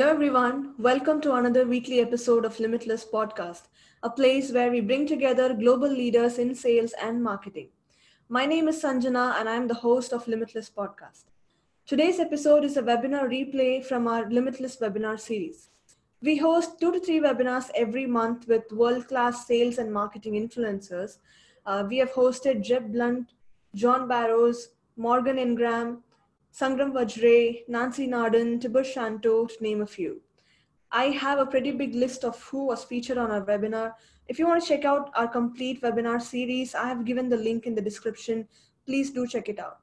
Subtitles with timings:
[0.00, 0.72] Hello, everyone.
[0.78, 3.64] Welcome to another weekly episode of Limitless Podcast,
[4.02, 7.68] a place where we bring together global leaders in sales and marketing.
[8.30, 11.24] My name is Sanjana, and I'm the host of Limitless Podcast.
[11.84, 15.68] Today's episode is a webinar replay from our Limitless webinar series.
[16.22, 21.18] We host two to three webinars every month with world class sales and marketing influencers.
[21.66, 23.34] Uh, we have hosted Jeb Blount,
[23.74, 26.02] John Barrows, Morgan Ingram,
[26.52, 30.20] Sangram Vajre, Nancy Nardin, Tibor Shanto, to name a few.
[30.92, 33.92] I have a pretty big list of who was featured on our webinar.
[34.26, 37.66] If you want to check out our complete webinar series, I have given the link
[37.66, 38.48] in the description.
[38.84, 39.78] Please do check it out.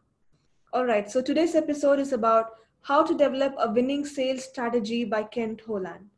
[0.74, 5.24] All right, so today's episode is about how to develop a winning sales strategy by
[5.24, 6.10] Kent Holland.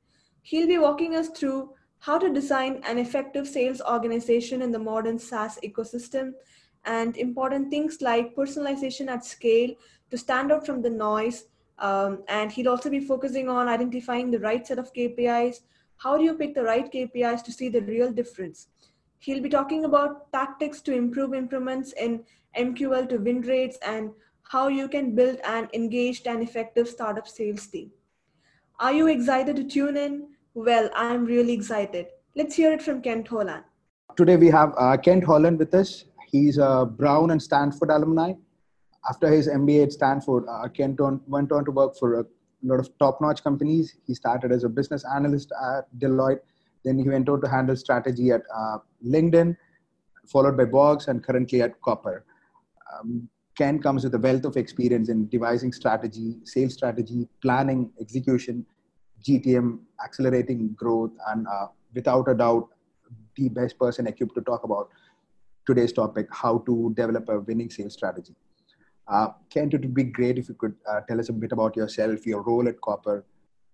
[0.41, 5.20] He'll be walking us through how to design an effective sales organization in the modern
[5.20, 6.31] SaaS ecosystem
[6.86, 9.75] and important things like personalization at scale
[10.12, 11.45] to stand out from the noise.
[11.80, 15.61] Um, and he'll also be focusing on identifying the right set of KPIs.
[15.97, 18.67] How do you pick the right KPIs to see the real difference?
[19.20, 22.23] He'll be talking about tactics to improve improvements in
[22.58, 24.11] MQL to win rates and
[24.44, 27.92] how you can build an engaged and effective startup sales team.
[28.80, 30.30] Are you excited to tune in?
[30.53, 32.08] Well, I'm really excited.
[32.36, 33.64] Let's hear it from Kent Holland.
[34.16, 36.05] Today we have uh, Kent Holland with us.
[36.26, 38.33] He's a Brown and Stanford alumni
[39.08, 42.25] after his MBA at Stanford, uh, Kent went on to work for a
[42.64, 43.95] lot of top-notch companies.
[44.05, 46.39] He started as a business analyst at Deloitte.
[46.83, 49.55] Then he went on to handle strategy at uh, LinkedIn,
[50.27, 52.25] followed by Box, and currently at Copper.
[52.94, 58.66] Um, Ken comes with a wealth of experience in devising strategy, sales strategy, planning, execution,
[59.23, 62.70] GTM, accelerating growth, and uh, without a doubt,
[63.36, 64.89] the best person equipped to talk about
[65.66, 68.33] today's topic how to develop a winning sales strategy.
[69.09, 71.75] Uh, Kent, it would be great if you could uh, tell us a bit about
[71.75, 73.25] yourself, your role at Copper.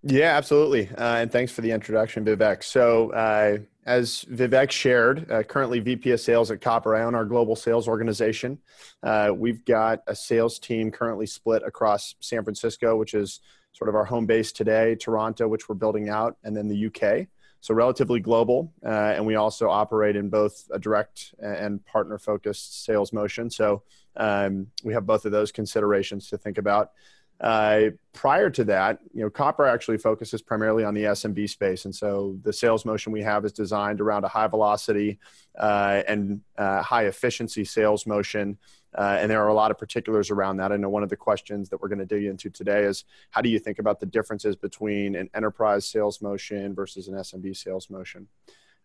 [0.02, 0.88] Yeah, absolutely.
[0.90, 2.64] Uh, and thanks for the introduction, Vivek.
[2.64, 7.26] So, uh, as Vivek shared, uh, currently VP of Sales at Copper, I own our
[7.26, 8.60] global sales organization.
[9.04, 13.42] Uh, we've got a sales team currently split across San Francisco, which is
[13.74, 17.28] sort of our home base today, Toronto, which we're building out, and then the UK.
[17.62, 18.72] So, relatively global.
[18.84, 23.50] and we also operate in both a direct and partner focused sales motion.
[23.50, 23.82] So,
[24.18, 26.92] um, we have both of those considerations to think about.
[27.42, 31.94] Uh, prior to that, you know, Copper actually focuses primarily on the SMB space, and
[31.94, 35.20] so the sales motion we have is designed around a high velocity
[35.60, 38.58] uh, and uh, high efficiency sales motion.
[38.98, 40.72] Uh, and there are a lot of particulars around that.
[40.72, 43.42] I know one of the questions that we're going to dig into today is how
[43.42, 47.90] do you think about the differences between an enterprise sales motion versus an SMB sales
[47.90, 48.30] motion?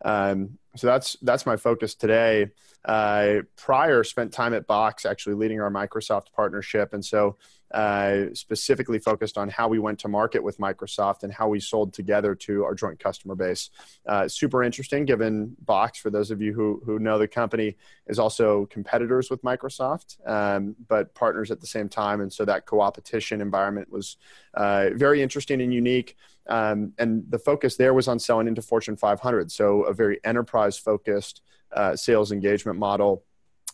[0.03, 2.49] Um, so that's that's my focus today.
[2.83, 7.37] Uh, prior, spent time at Box actually leading our Microsoft partnership, and so
[7.73, 11.93] uh, specifically focused on how we went to market with Microsoft and how we sold
[11.93, 13.69] together to our joint customer base.
[14.05, 17.77] Uh, super interesting, given Box, for those of you who who know the company,
[18.07, 22.65] is also competitors with Microsoft, um, but partners at the same time, and so that
[22.65, 24.17] co-opetition environment was
[24.53, 26.17] uh, very interesting and unique.
[26.47, 30.77] Um, and the focus there was on selling into Fortune 500, so a very enterprise
[30.77, 33.23] focused uh, sales engagement model,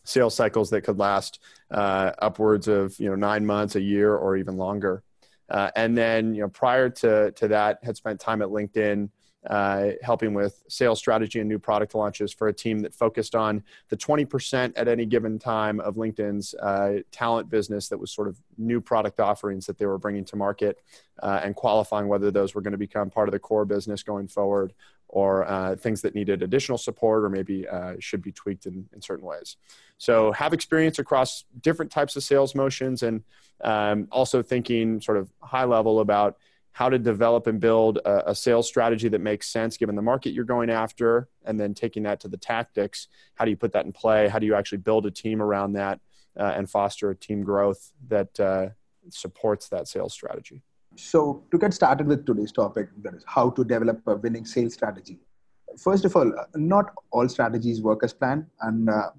[0.07, 1.39] sales cycles that could last
[1.71, 5.03] uh, upwards of you know nine months, a year, or even longer.
[5.49, 9.09] Uh, and then you know prior to to that, had spent time at LinkedIn
[9.49, 13.63] uh, helping with sales strategy and new product launches for a team that focused on
[13.89, 18.37] the 20% at any given time of LinkedIn's uh, talent business that was sort of
[18.57, 20.81] new product offerings that they were bringing to market
[21.23, 24.27] uh, and qualifying whether those were going to become part of the core business going
[24.27, 24.73] forward
[25.09, 29.01] or uh, things that needed additional support or maybe uh, should be tweaked in, in
[29.01, 29.57] certain ways.
[29.97, 33.23] So, have experience across different types of sales motions and
[33.63, 36.37] um, also thinking sort of high level about
[36.77, 40.29] how to develop and build a, a, sales strategy that makes sense given the market
[40.29, 43.07] you're going after, and then taking that to the tactics.
[43.33, 44.27] How do you put that in play?
[44.27, 45.99] How do you actually build a team around that
[46.39, 48.69] uh, and foster a team growth that uh,
[49.09, 50.61] supports that sales strategy?
[50.97, 54.73] So, to get started with today's topic, that is how to develop a winning sales
[54.73, 55.19] strategy.
[55.77, 59.11] First of all, uh, not all strategies work as planned, and uh,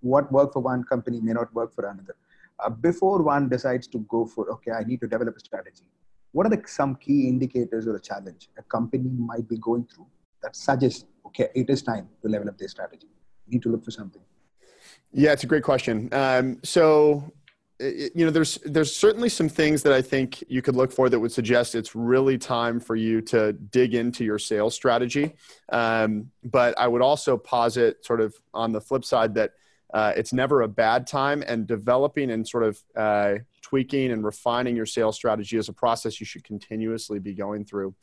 [0.00, 2.14] what work for one company may not work for another.
[2.58, 5.84] Uh, before one decides to go for, okay, I need to develop a strategy,
[6.32, 10.06] what are the some key indicators or a challenge a company might be going through
[10.42, 13.08] that suggests okay it is time to level up their strategy
[13.46, 14.22] you need to look for something
[15.12, 17.32] yeah it's a great question um, so
[17.80, 21.08] it, you know there's there's certainly some things that i think you could look for
[21.08, 25.34] that would suggest it's really time for you to dig into your sales strategy
[25.70, 29.52] um, but i would also posit sort of on the flip side that
[29.92, 31.42] uh, it's never a bad time.
[31.46, 36.20] And developing and sort of uh, tweaking and refining your sales strategy is a process
[36.20, 37.94] you should continuously be going through.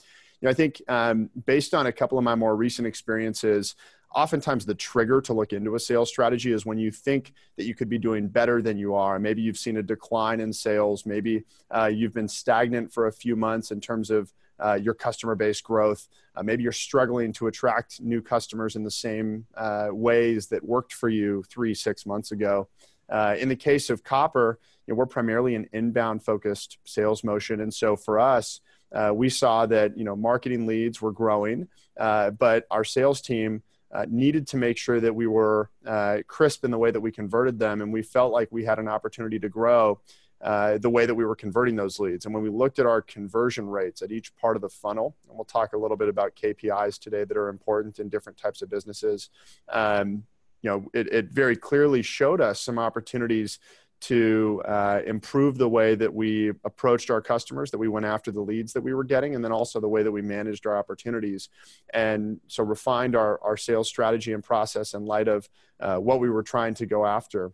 [0.41, 3.75] You know, I think um, based on a couple of my more recent experiences,
[4.15, 7.75] oftentimes the trigger to look into a sales strategy is when you think that you
[7.75, 9.19] could be doing better than you are.
[9.19, 11.05] Maybe you've seen a decline in sales.
[11.05, 15.35] Maybe uh, you've been stagnant for a few months in terms of uh, your customer
[15.35, 16.07] base growth.
[16.33, 20.93] Uh, maybe you're struggling to attract new customers in the same uh, ways that worked
[20.93, 22.69] for you three, six months ago.
[23.09, 27.59] Uh, in the case of Copper, you know, we're primarily an inbound focused sales motion.
[27.59, 28.61] And so for us,
[28.93, 31.67] uh, we saw that you know marketing leads were growing,
[31.97, 33.61] but our sales team
[33.95, 37.11] uh, needed to make sure that we were uh, crisp in the way that we
[37.11, 40.01] converted them, and we felt like we had an opportunity to grow
[40.41, 42.25] uh, the way that we were converting those leads.
[42.25, 45.37] And when we looked at our conversion rates at each part of the funnel, and
[45.37, 48.69] we'll talk a little bit about KPIs today that are important in different types of
[48.69, 49.29] businesses,
[49.69, 50.23] um,
[50.61, 53.59] you know, it, it very clearly showed us some opportunities
[54.07, 58.41] to uh, improve the way that we approached our customers, that we went after the
[58.41, 61.49] leads that we were getting, and then also the way that we managed our opportunities.
[61.93, 65.49] And so refined our, our sales strategy and process in light of
[65.79, 67.51] uh, what we were trying to go after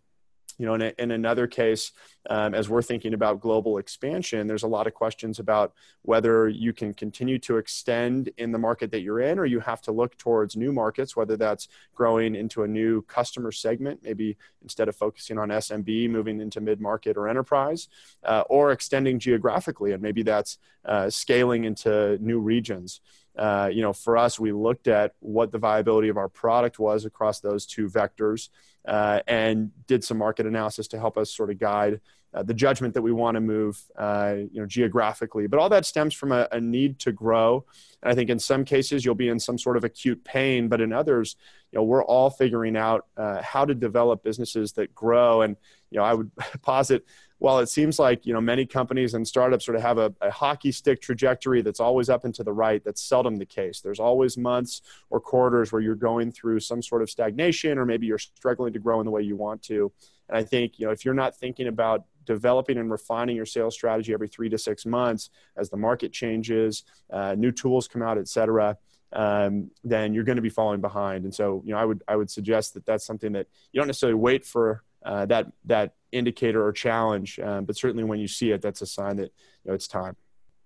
[0.58, 1.92] you know, in, a, in another case,
[2.30, 5.72] um, as we're thinking about global expansion, there's a lot of questions about
[6.02, 9.80] whether you can continue to extend in the market that you're in, or you have
[9.82, 14.88] to look towards new markets, whether that's growing into a new customer segment, maybe instead
[14.88, 17.88] of focusing on SMB, moving into mid market or enterprise,
[18.24, 23.00] uh, or extending geographically, and maybe that's uh, scaling into new regions.
[23.36, 27.04] Uh, you know, for us, we looked at what the viability of our product was
[27.04, 28.48] across those two vectors
[28.86, 32.00] uh, and did some market analysis to help us sort of guide
[32.34, 35.46] uh, the judgment that we want to move, uh, you know, geographically.
[35.46, 37.64] But all that stems from a, a, need to grow.
[38.02, 40.80] And I think in some cases you'll be in some sort of acute pain, but
[40.80, 41.36] in others,
[41.70, 45.42] you know, we're all figuring out uh, how to develop businesses that grow.
[45.42, 45.56] And
[45.92, 46.30] you know, I would
[46.62, 47.04] posit
[47.42, 50.30] while it seems like you know many companies and startups sort of have a, a,
[50.30, 53.80] hockey stick trajectory that's always up and to the right that's seldom the case.
[53.80, 54.80] There's always months
[55.10, 58.78] or quarters where you're going through some sort of stagnation or maybe you're struggling to
[58.78, 59.92] grow in the way you want to.
[60.28, 63.74] And i think you know if you're not thinking about developing and refining your sales
[63.74, 68.18] strategy every three to six months as the market changes uh, new tools come out
[68.18, 68.78] et cetera
[69.14, 71.24] um, then you're going to be falling behind.
[71.24, 73.88] And so you know i would i would suggest that that's something that you don't
[73.88, 77.38] necessarily wait for uh, that that indicator or challenge.
[77.40, 79.30] Um, but certainly, when you see it, that's a sign that
[79.64, 80.16] you know it's time.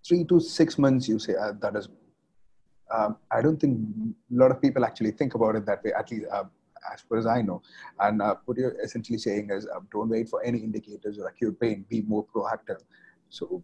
[0.06, 1.88] Three to six months, you say uh, that is.
[2.94, 5.92] Um, I don't think a lot of people actually think about it that way.
[5.98, 6.44] At least, uh,
[6.92, 7.62] as far as I know.
[7.98, 11.58] And uh, what you're essentially saying is, uh, don't wait for any indicators or acute
[11.60, 11.84] pain.
[11.88, 12.80] Be more proactive.
[13.28, 13.62] So,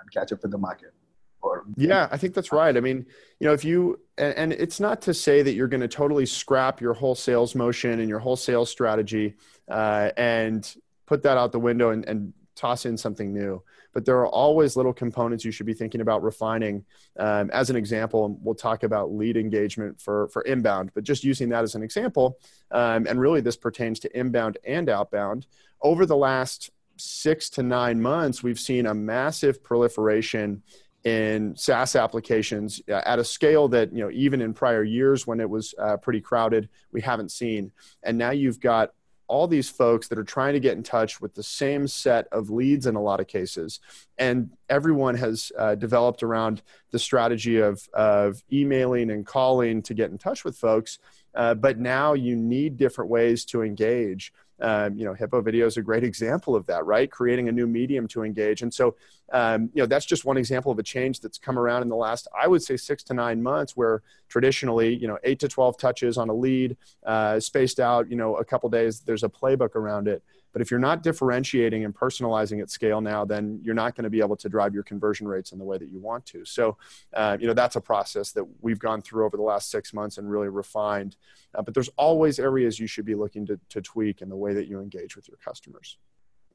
[0.00, 0.92] and catch up with the market.
[1.40, 2.76] Or, yeah, I think that's right.
[2.76, 3.06] I mean,
[3.38, 6.26] you know, if you and, and it's not to say that you're going to totally
[6.26, 9.36] scrap your whole sales motion and your whole sales strategy
[9.68, 10.74] uh, and
[11.06, 13.62] put that out the window and, and toss in something new.
[13.94, 16.84] But there are always little components you should be thinking about refining.
[17.18, 21.48] Um, as an example, we'll talk about lead engagement for, for inbound, but just using
[21.50, 22.38] that as an example,
[22.72, 25.46] um, and really this pertains to inbound and outbound.
[25.80, 30.62] Over the last six to nine months, we've seen a massive proliferation
[31.08, 35.40] in SaaS applications uh, at a scale that you know even in prior years when
[35.40, 37.72] it was uh, pretty crowded we haven't seen.
[38.02, 38.92] And now you've got
[39.28, 42.48] all these folks that are trying to get in touch with the same set of
[42.48, 43.78] leads in a lot of cases.
[44.16, 50.10] And everyone has uh, developed around the strategy of, of emailing and calling to get
[50.10, 50.98] in touch with folks.
[51.34, 55.76] Uh, but now you need different ways to engage um, you know, Hippo video is
[55.76, 57.10] a great example of that, right?
[57.10, 58.62] Creating a new medium to engage.
[58.62, 58.96] And so,
[59.32, 61.96] um, you know, that's just one example of a change that's come around in the
[61.96, 65.78] last, I would say, six to nine months, where traditionally, you know, eight to 12
[65.78, 69.74] touches on a lead, uh, spaced out, you know, a couple days, there's a playbook
[69.74, 70.22] around it.
[70.52, 74.10] But if you're not differentiating and personalizing at scale now, then you're not going to
[74.10, 76.44] be able to drive your conversion rates in the way that you want to.
[76.44, 76.76] So,
[77.14, 80.18] uh, you know, that's a process that we've gone through over the last six months
[80.18, 81.16] and really refined.
[81.54, 84.54] Uh, but there's always areas you should be looking to, to tweak in the way
[84.54, 85.98] that you engage with your customers.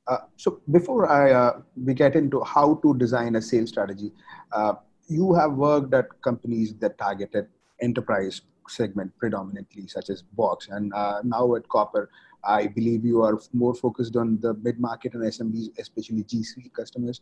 [0.08, 4.12] Uh, so before I uh, we get into how to design a sales strategy,
[4.52, 4.74] uh,
[5.08, 7.48] you have worked at companies that targeted
[7.82, 12.10] enterprise segment predominantly, such as Box, and uh, now at Copper,
[12.44, 16.74] I believe you are more focused on the mid market and SMBs, especially G Suite
[16.74, 17.22] customers.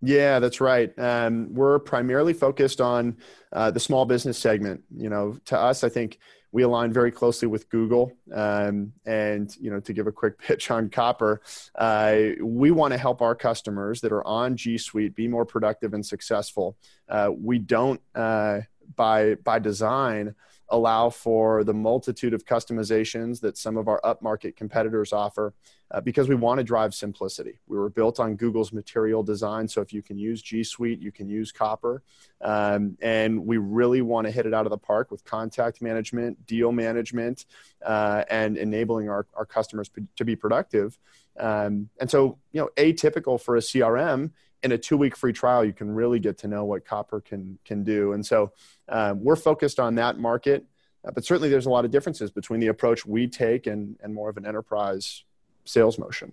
[0.00, 0.96] Yeah, that's right.
[0.98, 3.16] Um, we're primarily focused on
[3.52, 4.84] uh, the small business segment.
[4.96, 6.18] You know, to us, I think
[6.52, 8.12] we align very closely with Google.
[8.32, 11.40] Um, and you know, to give a quick pitch on Copper,
[11.74, 15.94] uh, we want to help our customers that are on G Suite be more productive
[15.94, 16.76] and successful.
[17.08, 18.60] Uh, we don't, uh,
[18.96, 20.34] by by design,
[20.70, 25.54] allow for the multitude of customizations that some of our upmarket competitors offer
[25.90, 27.58] uh, because we want to drive simplicity.
[27.66, 31.10] We were built on Google's material design, so if you can use G Suite, you
[31.10, 32.02] can use Copper.
[32.42, 36.46] Um, and we really want to hit it out of the park with contact management,
[36.46, 37.46] deal management,
[37.84, 40.98] uh, and enabling our, our customers p- to be productive.
[41.38, 44.32] Um, and so, you know, atypical for a CRM
[44.62, 47.58] in a two week free trial, you can really get to know what Copper can,
[47.64, 48.12] can do.
[48.12, 48.52] And so
[48.88, 50.64] um, we're focused on that market.
[51.06, 54.12] Uh, but certainly there's a lot of differences between the approach we take and, and
[54.12, 55.24] more of an enterprise
[55.64, 56.32] sales motion.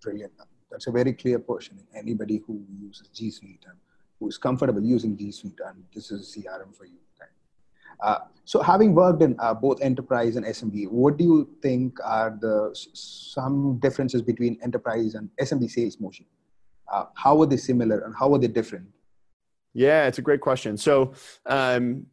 [0.00, 0.32] Brilliant.
[0.70, 1.78] That's a very clear portion.
[1.94, 3.78] Anybody who uses G Suite and
[4.18, 6.98] who is comfortable using G Suite, and this is a CRM for you.
[8.02, 12.36] Uh, so, having worked in uh, both enterprise and SMB, what do you think are
[12.40, 16.26] the some differences between enterprise and SMB sales motion?
[16.92, 18.86] Uh, how are they similar and how are they different?
[19.74, 20.76] Yeah, it's a great question.
[20.76, 21.14] So,
[21.46, 22.06] um,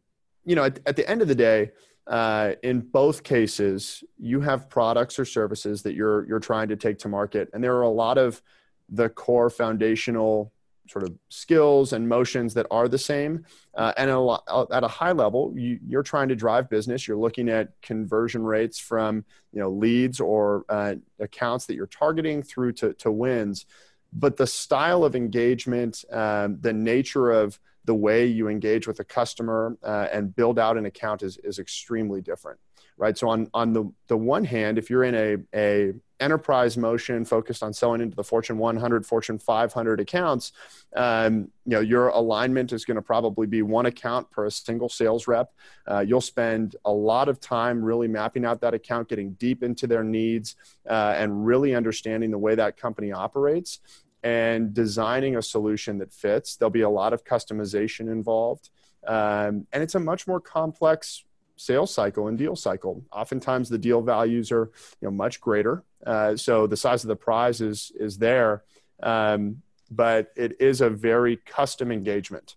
[0.44, 1.72] you know, at, at the end of the day,
[2.06, 6.98] uh, in both cases, you have products or services that you're you're trying to take
[7.00, 8.42] to market, and there are a lot of
[8.88, 10.52] the core foundational
[10.90, 13.44] sort of skills and motions that are the same.
[13.74, 17.06] Uh, and a lot, uh, at a high level, you, are trying to drive business.
[17.06, 22.42] You're looking at conversion rates from you know leads or uh, accounts that you're targeting
[22.42, 23.66] through to, to wins.
[24.12, 29.04] But the style of engagement, um, the nature of the way you engage with a
[29.04, 32.60] customer uh, and build out an account is, is extremely different
[33.00, 37.24] right so on, on the, the one hand if you're in a, a enterprise motion
[37.24, 40.52] focused on selling into the fortune 100 fortune 500 accounts
[40.94, 44.88] um, you know your alignment is going to probably be one account per a single
[44.88, 45.52] sales rep
[45.90, 49.86] uh, you'll spend a lot of time really mapping out that account getting deep into
[49.86, 50.56] their needs
[50.88, 53.80] uh, and really understanding the way that company operates
[54.22, 56.56] and designing a solution that fits.
[56.56, 58.70] There'll be a lot of customization involved.
[59.06, 61.24] Um, and it's a much more complex
[61.60, 63.04] sales cycle and deal cycle.
[63.12, 65.84] Oftentimes the deal values are you know, much greater.
[66.06, 68.64] Uh, so the size of the prize is, is there.
[69.02, 72.56] Um, but it is a very custom engagement.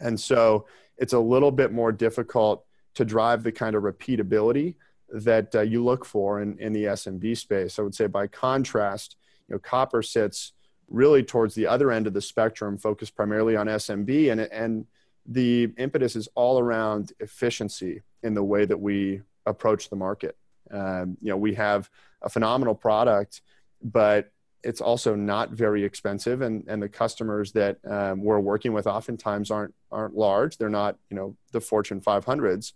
[0.00, 0.66] And so
[0.98, 4.74] it's a little bit more difficult to drive the kind of repeatability
[5.08, 7.78] that uh, you look for in, in the SMB space.
[7.78, 9.16] I would say by contrast,
[9.48, 10.52] you know, Copper sits
[10.88, 14.86] really towards the other end of the spectrum, focused primarily on SMB, and and
[15.28, 20.36] the impetus is all around efficiency in the way that we approach the market.
[20.70, 21.88] Um, you know, we have
[22.22, 23.40] a phenomenal product,
[23.82, 28.86] but it's also not very expensive, and and the customers that um, we're working with
[28.86, 30.58] oftentimes aren't aren't large.
[30.58, 32.72] They're not you know the Fortune 500s.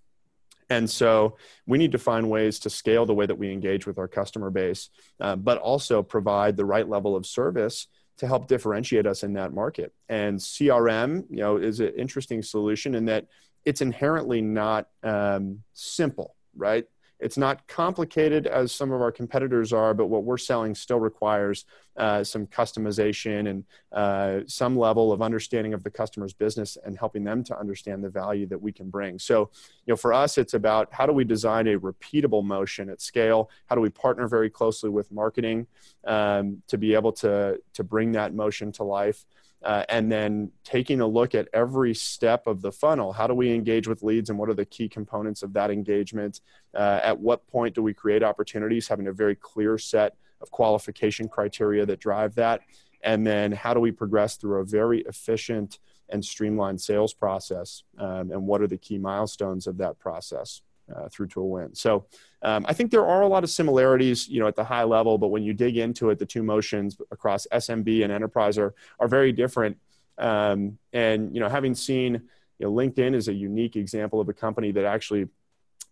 [0.73, 3.99] And so we need to find ways to scale the way that we engage with
[3.99, 4.89] our customer base,
[5.19, 7.89] uh, but also provide the right level of service
[8.19, 9.93] to help differentiate us in that market.
[10.09, 13.27] And CRM, you know, is an interesting solution in that
[13.65, 16.87] it's inherently not um, simple, right?
[17.21, 21.67] It's not complicated as some of our competitors are, but what we're selling still requires
[21.97, 27.23] uh, some customization and uh, some level of understanding of the customer's business and helping
[27.23, 29.19] them to understand the value that we can bring.
[29.19, 29.51] So,
[29.85, 33.51] you know, for us, it's about how do we design a repeatable motion at scale?
[33.67, 35.67] How do we partner very closely with marketing
[36.07, 39.27] um, to be able to to bring that motion to life?
[39.63, 43.13] Uh, and then taking a look at every step of the funnel.
[43.13, 46.41] How do we engage with leads and what are the key components of that engagement?
[46.75, 48.89] Uh, at what point do we create opportunities?
[48.89, 52.63] Having a very clear set of qualification criteria that drive that.
[53.03, 57.83] And then how do we progress through a very efficient and streamlined sales process?
[57.99, 60.63] Um, and what are the key milestones of that process?
[60.95, 61.75] Uh, through to a win.
[61.75, 62.07] So
[62.43, 65.19] um, I think there are a lot of similarities, you know, at the high level,
[65.19, 69.09] but when you dig into it, the two motions across SMB and enterprise are are
[69.09, 69.79] very different.
[70.19, 72.23] Um, and you know, having seen
[72.59, 75.29] you know, LinkedIn is a unique example of a company that actually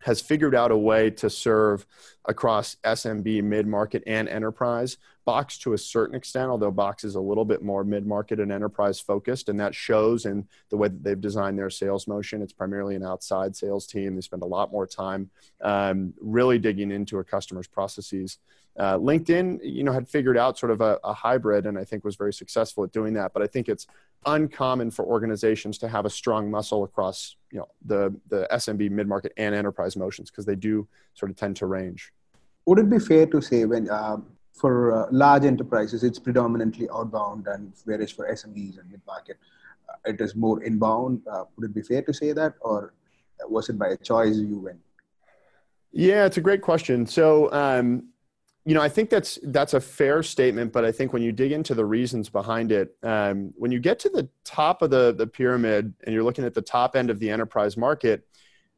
[0.01, 1.87] has figured out a way to serve
[2.25, 4.99] across SMB, mid market, and enterprise.
[5.25, 8.51] Box to a certain extent, although Box is a little bit more mid market and
[8.51, 12.41] enterprise focused, and that shows in the way that they've designed their sales motion.
[12.43, 14.15] It's primarily an outside sales team.
[14.15, 15.31] They spend a lot more time
[15.63, 18.39] um, really digging into a customer's processes.
[18.79, 22.05] Uh, LinkedIn, you know, had figured out sort of a, a hybrid, and I think
[22.05, 23.33] was very successful at doing that.
[23.33, 23.87] But I think it's
[24.27, 29.09] uncommon for organizations to have a strong muscle across you know the the SMB mid
[29.09, 32.13] market and enterprise motions because they do sort of tend to range.
[32.67, 34.19] Would it be fair to say when uh,
[34.53, 39.39] for uh, large enterprises it's predominantly outbound and whereas for SMBs and mid market
[39.89, 41.23] uh, it is more inbound?
[41.31, 42.95] Uh, would it be fair to say that, or
[43.49, 44.81] was it by a choice you went?
[45.93, 47.07] Yeah, it's a great question.
[47.07, 48.09] So um,
[48.69, 51.53] you know, I think that's that's a fair statement, but I think when you dig
[51.53, 55.27] into the reasons behind it, um, when you get to the top of the the
[55.27, 58.29] pyramid and you're looking at the top end of the enterprise market,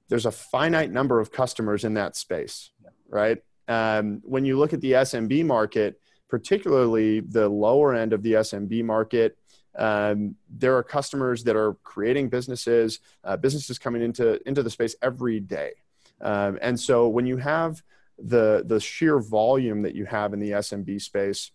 [0.08, 2.70] there's a finite number of customers in that space,
[3.08, 3.42] right?
[3.66, 8.84] Um, when you look at the SMB market, particularly the lower end of the SMB
[8.84, 9.38] market,
[9.76, 14.94] um, there are customers that are creating businesses, uh, businesses coming into into the space
[15.02, 15.72] every day,
[16.20, 17.82] um, and so when you have
[18.22, 21.50] the the sheer volume that you have in the SMB space,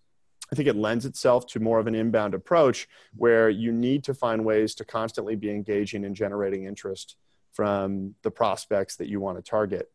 [0.51, 4.13] I think it lends itself to more of an inbound approach where you need to
[4.13, 7.15] find ways to constantly be engaging and generating interest
[7.53, 9.89] from the prospects that you want to target.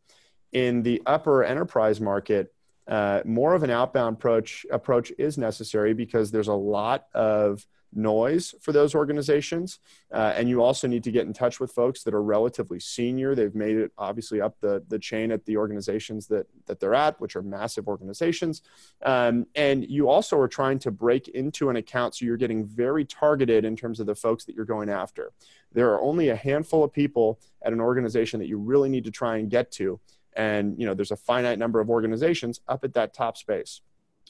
[0.52, 2.52] In the upper enterprise market,
[2.88, 8.54] uh, more of an outbound approach approach is necessary because there's a lot of noise
[8.60, 9.78] for those organizations.
[10.12, 13.34] Uh, and you also need to get in touch with folks that are relatively senior.
[13.34, 17.20] They've made it obviously up the, the chain at the organizations that, that they're at,
[17.20, 18.62] which are massive organizations.
[19.02, 23.04] Um, and you also are trying to break into an account so you're getting very
[23.04, 25.32] targeted in terms of the folks that you're going after.
[25.72, 29.10] There are only a handful of people at an organization that you really need to
[29.10, 30.00] try and get to.
[30.34, 33.80] And you know, there's a finite number of organizations up at that top space.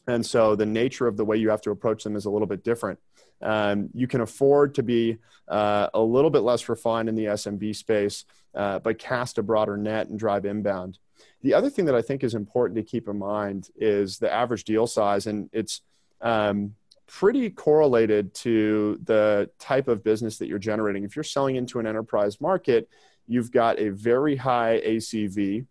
[0.07, 2.47] And so the nature of the way you have to approach them is a little
[2.47, 2.99] bit different.
[3.43, 5.19] Um, you can afford to be
[5.49, 9.77] uh, a little bit less refined in the SMB space, uh, but cast a broader
[9.77, 10.99] net and drive inbound.
[11.43, 14.65] The other thing that I think is important to keep in mind is the average
[14.65, 15.81] deal size, and it's
[16.21, 16.75] um,
[17.07, 21.05] pretty correlated to the type of business that you're generating.
[21.05, 22.89] If you're selling into an enterprise market,
[23.27, 25.67] you've got a very high ACV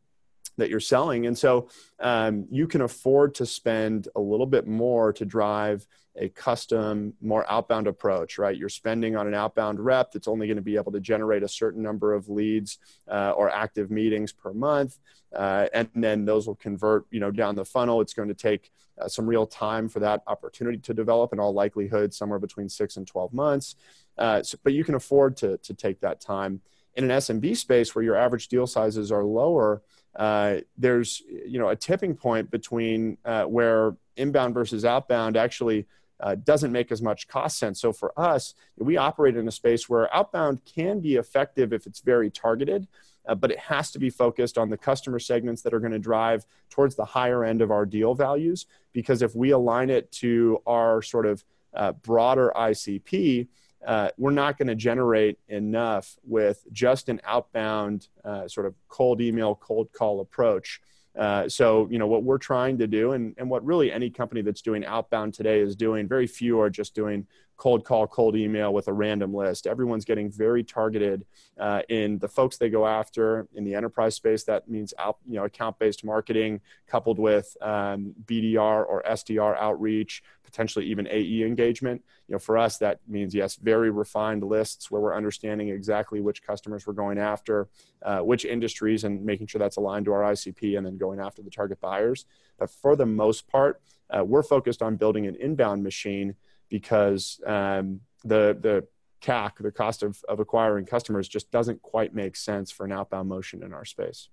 [0.59, 1.25] that you're selling.
[1.25, 5.85] And so um, you can afford to spend a little bit more to drive
[6.15, 8.57] a custom, more outbound approach, right?
[8.57, 11.47] You're spending on an outbound rep that's only going to be able to generate a
[11.47, 12.77] certain number of leads
[13.09, 14.99] uh, or active meetings per month.
[15.33, 18.01] Uh, and then those will convert, you know, down the funnel.
[18.01, 21.53] It's going to take uh, some real time for that opportunity to develop in all
[21.53, 23.75] likelihood, somewhere between six and 12 months.
[24.17, 26.61] Uh, so, but you can afford to, to take that time.
[26.95, 29.81] In an SMB space where your average deal sizes are lower,
[30.15, 35.85] uh, there's you know a tipping point between uh, where inbound versus outbound actually
[36.19, 37.79] uh, doesn't make as much cost sense.
[37.79, 42.01] So for us, we operate in a space where outbound can be effective if it's
[42.01, 42.87] very targeted,
[43.27, 45.99] uh, but it has to be focused on the customer segments that are going to
[45.99, 48.65] drive towards the higher end of our deal values.
[48.91, 53.47] Because if we align it to our sort of uh, broader ICP,
[53.85, 59.21] uh, we're not going to generate enough with just an outbound uh, sort of cold
[59.21, 60.81] email, cold call approach.
[61.17, 64.41] Uh, so, you know, what we're trying to do, and, and what really any company
[64.41, 67.25] that's doing outbound today is doing, very few are just doing
[67.59, 69.67] cold call, cold email with a random list.
[69.67, 71.25] Everyone's getting very targeted
[71.59, 74.45] uh, in the folks they go after in the enterprise space.
[74.45, 80.85] That means out, you know, account-based marketing coupled with um, BDR or SDR outreach, potentially
[80.85, 82.01] even AE engagement.
[82.29, 86.41] You know, for us, that means yes, very refined lists where we're understanding exactly which
[86.41, 87.67] customers we're going after,
[88.03, 91.41] uh, which industries, and making sure that's aligned to our ICP, and then going after
[91.41, 92.25] the target buyers.
[92.57, 96.35] But for the most part, uh, we're focused on building an inbound machine
[96.69, 98.87] because um, the the
[99.21, 103.27] CAC, the cost of, of acquiring customers, just doesn't quite make sense for an outbound
[103.27, 104.29] motion in our space.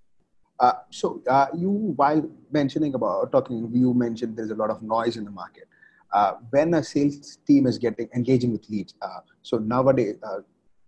[0.58, 5.16] Uh, so uh, you, while mentioning about talking, you mentioned there's a lot of noise
[5.16, 5.68] in the market.
[6.12, 10.38] Uh, when a sales team is getting engaging with leads, uh, so nowadays, uh,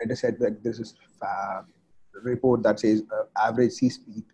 [0.00, 1.64] like I said, that this is a
[2.22, 4.24] report that says uh, average C-suite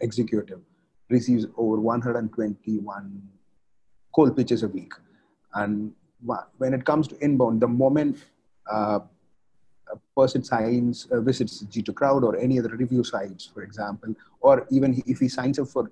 [0.00, 0.60] executive
[1.08, 3.22] receives over 121
[4.14, 4.92] cold pitches a week.
[5.54, 5.92] And
[6.58, 8.18] when it comes to inbound, the moment
[8.70, 9.00] uh,
[9.90, 14.66] a person signs, uh, visits G2 Crowd or any other review sites, for example, or
[14.70, 15.90] even if he signs up for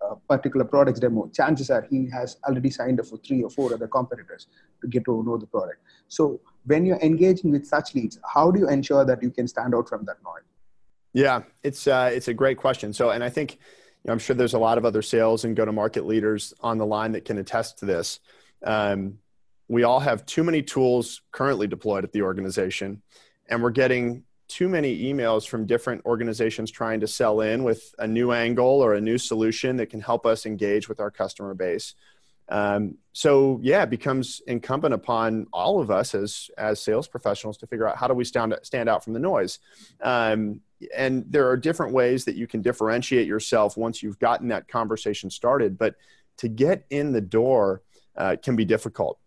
[0.00, 3.72] a particular products demo, chances are he has already signed up for three or four
[3.72, 4.46] other competitors
[4.80, 5.80] to get to know the product.
[6.08, 9.74] So when you're engaging with such leads, how do you ensure that you can stand
[9.74, 10.42] out from that noise?
[11.12, 12.92] Yeah, it's uh, it's a great question.
[12.92, 13.58] So, and I think you
[14.06, 17.12] know, I'm sure there's a lot of other sales and go-to-market leaders on the line
[17.12, 18.20] that can attest to this.
[18.64, 19.18] Um,
[19.68, 23.02] we all have too many tools currently deployed at the organization,
[23.48, 28.06] and we're getting too many emails from different organizations trying to sell in with a
[28.06, 31.94] new angle or a new solution that can help us engage with our customer base.
[32.48, 37.66] Um, so yeah, it becomes incumbent upon all of us as as sales professionals to
[37.66, 39.58] figure out how do we stand stand out from the noise.
[40.00, 40.62] Um,
[40.96, 45.28] and there are different ways that you can differentiate yourself once you've gotten that conversation
[45.28, 45.76] started.
[45.76, 45.96] But
[46.38, 47.82] to get in the door,
[48.18, 49.18] uh, can be difficult.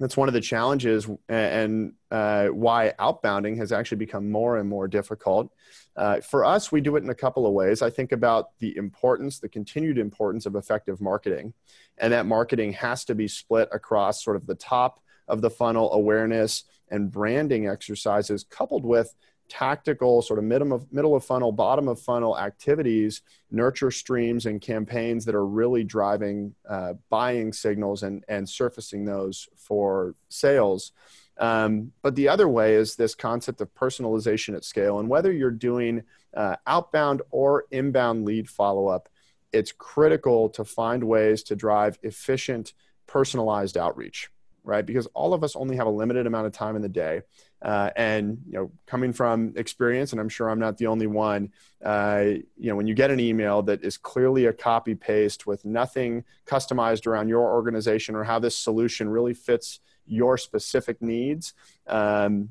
[0.00, 4.86] That's one of the challenges and uh, why outbounding has actually become more and more
[4.86, 5.50] difficult.
[5.96, 7.82] Uh, for us, we do it in a couple of ways.
[7.82, 11.52] I think about the importance, the continued importance of effective marketing,
[11.98, 15.92] and that marketing has to be split across sort of the top of the funnel
[15.92, 19.14] awareness and branding exercises, coupled with
[19.48, 24.60] tactical sort of middle of middle of funnel bottom of funnel activities nurture streams and
[24.60, 30.92] campaigns that are really driving uh, buying signals and and surfacing those for sales.
[31.38, 35.52] Um, but the other way is this concept of personalization at scale and whether you're
[35.52, 36.02] doing
[36.34, 39.08] uh, outbound or inbound lead follow-up
[39.52, 42.74] it's critical to find ways to drive efficient
[43.06, 44.30] personalized outreach
[44.68, 44.84] right?
[44.84, 47.22] Because all of us only have a limited amount of time in the day
[47.62, 51.52] uh, and you know, coming from experience, and I'm sure I'm not the only one.
[51.84, 52.24] Uh,
[52.56, 56.24] you know, when you get an email that is clearly a copy paste with nothing
[56.46, 61.54] customized around your organization or how this solution really fits your specific needs,
[61.86, 62.50] um,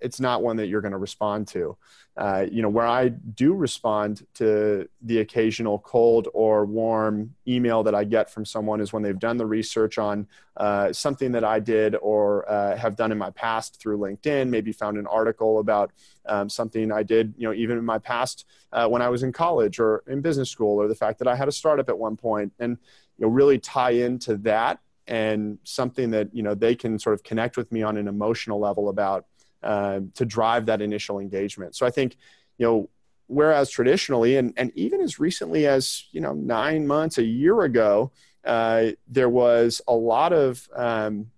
[0.00, 1.76] it's not one that you're going to respond to.
[2.16, 7.94] Uh, you know, where I do respond to the occasional cold or warm email that
[7.94, 11.60] I get from someone is when they've done the research on uh, something that I
[11.60, 15.92] did or uh, have done in my past through LinkedIn, maybe found an article about
[16.24, 19.32] um, something I did, you know, even in my past uh, when I was in
[19.32, 22.16] college or in business school, or the fact that I had a startup at one
[22.16, 22.78] point, and
[23.18, 27.22] you know, really tie into that and something that you know they can sort of
[27.22, 29.26] connect with me on an emotional level about
[29.62, 31.76] uh, to drive that initial engagement.
[31.76, 32.16] So I think,
[32.58, 32.88] you know,
[33.26, 38.12] whereas traditionally, and, and even as recently as, you know, nine months, a year ago,
[38.44, 41.30] uh, there was a lot of, um,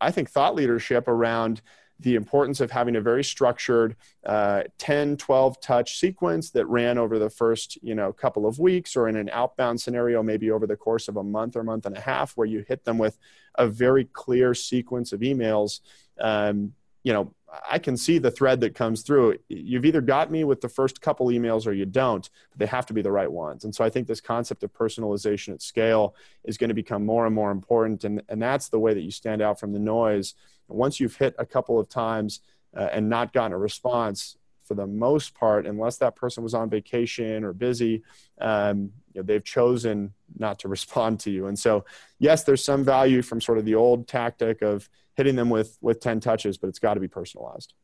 [0.00, 1.60] I think, thought leadership around
[2.00, 7.18] the importance of having a very structured uh, 10 12 touch sequence that ran over
[7.18, 10.76] the first you know couple of weeks or in an outbound scenario maybe over the
[10.76, 13.18] course of a month or month and a half where you hit them with
[13.56, 15.80] a very clear sequence of emails
[16.20, 17.32] um, you know
[17.68, 19.38] I can see the thread that comes through.
[19.48, 22.86] You've either got me with the first couple emails or you don't, but they have
[22.86, 23.64] to be the right ones.
[23.64, 27.24] And so I think this concept of personalization at scale is going to become more
[27.24, 28.04] and more important.
[28.04, 30.34] And, and that's the way that you stand out from the noise.
[30.68, 32.40] Once you've hit a couple of times
[32.76, 34.36] uh, and not gotten a response,
[34.68, 38.02] for the most part, unless that person was on vacation or busy,
[38.38, 41.46] um, you know, they've chosen not to respond to you.
[41.46, 41.86] And so,
[42.18, 46.00] yes, there's some value from sort of the old tactic of hitting them with with
[46.00, 47.74] 10 touches but it's got to be personalized.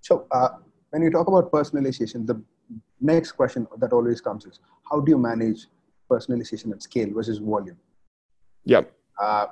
[0.00, 0.48] So uh,
[0.90, 2.42] when you talk about personalization the
[3.00, 4.58] next question that always comes is
[4.90, 5.66] how do you manage
[6.10, 7.78] personalization at scale versus volume?
[8.64, 8.92] Yep.
[9.20, 9.46] Uh,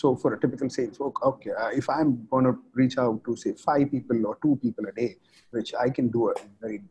[0.00, 3.52] so for a typical sales okay uh, if i'm going to reach out to say
[3.52, 5.10] five people or two people a day
[5.56, 6.82] which i can do a very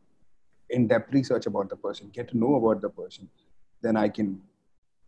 [0.69, 3.29] in-depth research about the person get to know about the person
[3.81, 4.29] then i can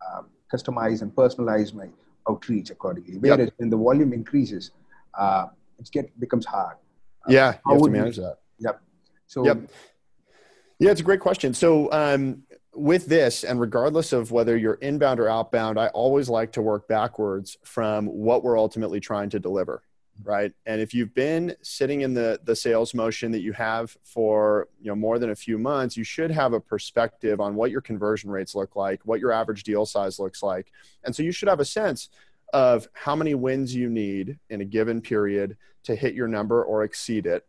[0.05, 1.87] uh, customize and personalize my
[2.29, 3.17] outreach accordingly.
[3.17, 3.53] Whereas yep.
[3.57, 4.71] when the volume increases,
[5.13, 5.47] uh,
[5.79, 6.77] it get becomes hard.
[7.27, 8.37] Uh, yeah, you have to manage you, that.
[8.59, 8.81] Yep.
[9.27, 9.45] So.
[9.45, 9.57] Yep.
[10.79, 11.53] Yeah, it's a great question.
[11.53, 16.51] So, um, with this, and regardless of whether you're inbound or outbound, I always like
[16.53, 19.83] to work backwards from what we're ultimately trying to deliver
[20.23, 20.51] right?
[20.65, 24.87] And if you've been sitting in the the sales motion that you have for you
[24.87, 28.29] know more than a few months you should have a perspective on what your conversion
[28.29, 30.71] rates look like what your average deal size looks like.
[31.03, 32.09] And so you should have a sense
[32.53, 36.83] of how many wins you need in a given period to hit your number or
[36.83, 37.45] exceed it.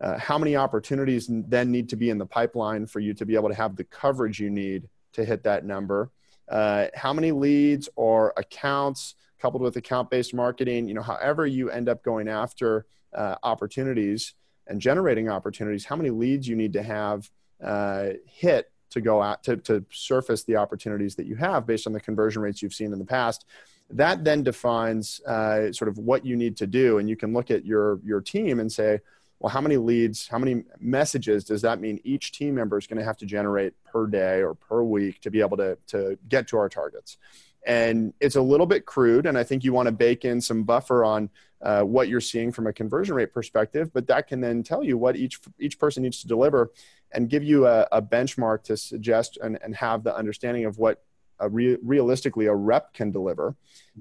[0.00, 3.34] Uh, how many opportunities then need to be in the pipeline for you to be
[3.34, 6.10] able to have the coverage you need to hit that number?
[6.48, 11.70] Uh, how many leads or accounts coupled with account based marketing, you know, however you
[11.70, 14.34] end up going after uh, opportunities
[14.66, 17.30] and generating opportunities, how many leads you need to have
[17.62, 21.92] uh, hit to go out to, to surface the opportunities that you have based on
[21.92, 23.44] the conversion rates you've seen in the past.
[23.90, 26.98] That then defines uh, sort of what you need to do.
[26.98, 29.00] And you can look at your, your team and say,
[29.40, 32.98] well, how many leads, how many messages does that mean each team member is going
[32.98, 36.48] to have to generate per day or per week to be able to, to get
[36.48, 37.18] to our targets?
[37.66, 40.62] And it's a little bit crude and i think you want to bake in some
[40.64, 41.28] buffer on
[41.62, 44.98] uh, what you're seeing from a conversion rate perspective but that can then tell you
[44.98, 46.70] what each each person needs to deliver
[47.12, 51.02] and give you a, a benchmark to suggest and, and have the understanding of what
[51.40, 53.56] a re- realistically a rep can deliver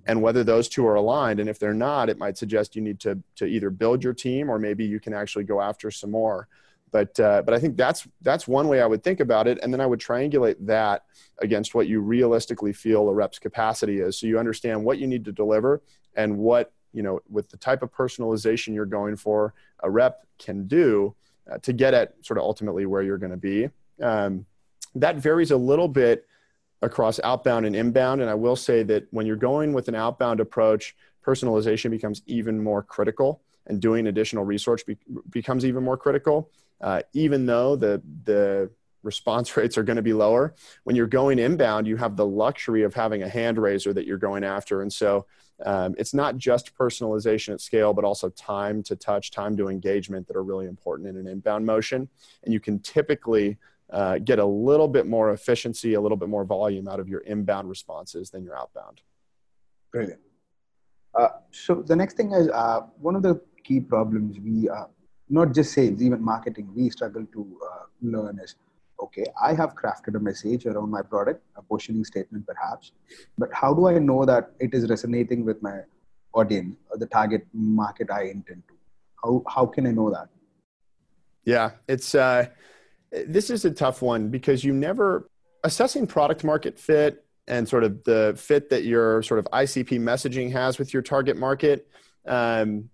[0.06, 1.40] and whether those two are aligned.
[1.40, 4.50] And if they're not it might suggest you need to to either build your team
[4.50, 6.48] or maybe you can actually go after some more
[6.94, 9.74] but uh, but I think that's that's one way I would think about it, and
[9.74, 11.04] then I would triangulate that
[11.42, 15.26] against what you realistically feel a rep's capacity is, so you understand what you need
[15.26, 15.82] to deliver
[16.16, 20.68] and what you know with the type of personalization you're going for, a rep can
[20.68, 21.16] do
[21.52, 23.70] uh, to get at sort of ultimately where you're going to be.
[24.00, 24.46] Um,
[24.94, 26.28] that varies a little bit
[26.84, 30.40] across outbound and inbound, and I will say that when you're going with an outbound
[30.40, 34.98] approach, personalization becomes even more critical and doing additional research be-
[35.32, 36.52] becomes even more critical
[36.84, 38.70] uh, even though the the
[39.04, 40.56] response rates are going to be lower.
[40.86, 44.18] When you're going inbound, you have the luxury of having a hand raiser that you're
[44.18, 44.82] going after.
[44.82, 45.26] And so
[45.66, 50.28] um, it's not just personalization at scale, but also time to touch, time to engagement
[50.28, 52.10] that are really important in an inbound motion.
[52.44, 53.58] And you can typically
[53.92, 57.20] uh, get a little bit more efficiency, a little bit more volume out of your
[57.22, 59.02] inbound responses than your outbound.
[59.92, 60.20] Brilliant.
[61.14, 64.86] Uh, so the next thing is uh, one of the key problems we, uh,
[65.30, 68.56] not just sales, even marketing, we struggle to uh, learn is
[69.04, 72.94] okay, I have crafted a message around my product, a positioning statement perhaps,
[73.38, 75.82] but how do I know that it is resonating with my
[76.34, 78.74] audience or the target market I intend to?
[79.22, 80.30] How, how can I know that?
[81.46, 82.48] Yeah, it's, uh,
[83.12, 85.30] this is a tough one because you never,
[85.64, 90.52] assessing product market fit and sort of the fit that your sort of ICP messaging
[90.52, 91.88] has with your target market
[92.26, 92.90] um,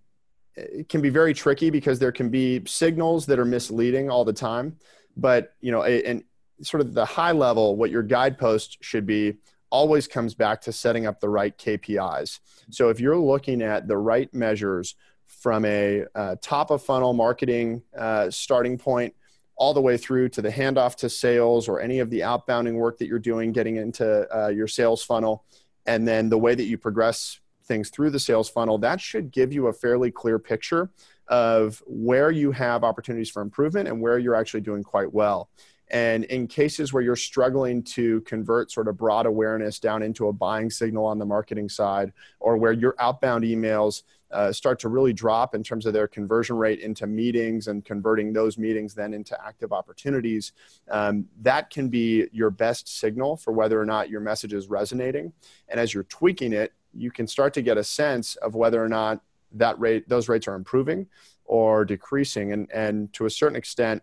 [0.88, 4.76] can be very tricky because there can be signals that are misleading all the time.
[5.16, 6.24] But you know and
[6.62, 9.36] sort of the high level what your guidepost should be
[9.70, 13.96] always comes back to setting up the right kpis so if you're looking at the
[13.96, 14.94] right measures
[15.26, 19.14] from a uh, top of funnel marketing uh, starting point
[19.56, 22.98] all the way through to the handoff to sales or any of the outbounding work
[22.98, 25.44] that you're doing getting into uh, your sales funnel
[25.86, 29.52] and then the way that you progress things through the sales funnel that should give
[29.52, 30.90] you a fairly clear picture
[31.28, 35.48] of where you have opportunities for improvement and where you're actually doing quite well.
[35.92, 40.32] And in cases where you're struggling to convert sort of broad awareness down into a
[40.32, 45.12] buying signal on the marketing side, or where your outbound emails uh, start to really
[45.12, 49.36] drop in terms of their conversion rate into meetings and converting those meetings then into
[49.44, 50.52] active opportunities,
[50.90, 55.32] um, that can be your best signal for whether or not your message is resonating.
[55.68, 58.88] And as you're tweaking it, you can start to get a sense of whether or
[58.88, 59.20] not
[59.52, 61.06] that rate those rates are improving
[61.44, 62.52] or decreasing.
[62.52, 64.02] And and to a certain extent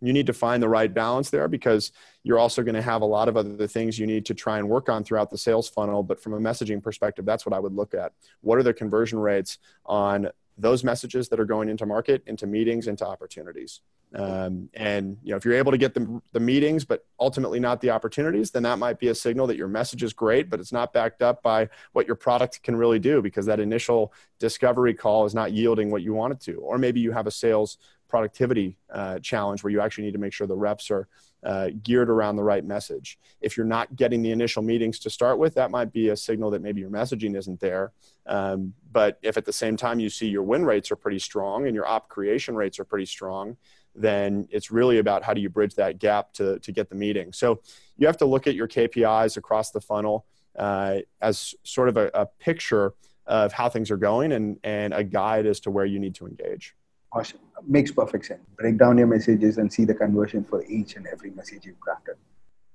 [0.00, 1.90] you need to find the right balance there because
[2.22, 4.68] you're also going to have a lot of other things you need to try and
[4.68, 6.04] work on throughout the sales funnel.
[6.04, 8.12] But from a messaging perspective that's what i would look at.
[8.40, 12.88] What are the conversion rates on those messages that are going into market into meetings
[12.88, 13.80] into opportunities
[14.14, 17.80] um, and you know, if you're able to get the, the meetings, but ultimately not
[17.80, 20.72] the opportunities, then that might be a signal that your message is great, but it's
[20.72, 25.26] not backed up by what your product can really do because that initial discovery call
[25.26, 26.54] is not yielding what you want it to.
[26.54, 27.76] Or maybe you have a sales
[28.08, 31.06] productivity uh, challenge where you actually need to make sure the reps are
[31.44, 33.18] uh, geared around the right message.
[33.40, 36.50] If you're not getting the initial meetings to start with, that might be a signal
[36.50, 37.92] that maybe your messaging isn't there.
[38.26, 41.66] Um, but if at the same time you see your win rates are pretty strong
[41.66, 43.56] and your op creation rates are pretty strong,
[43.94, 47.32] then it's really about how do you bridge that gap to, to get the meeting.
[47.32, 47.60] So
[47.96, 50.26] you have to look at your KPIs across the funnel
[50.58, 52.94] uh, as sort of a, a, picture
[53.26, 56.26] of how things are going and, and a guide as to where you need to
[56.26, 56.74] engage.
[57.12, 57.40] Awesome.
[57.66, 58.40] Makes perfect sense.
[58.56, 62.16] Break down your messages and see the conversion for each and every message you've crafted.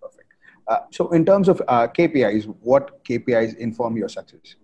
[0.02, 0.28] Perfect.
[0.68, 4.56] Uh, so, in terms of uh, KPIs, what KPIs inform your success?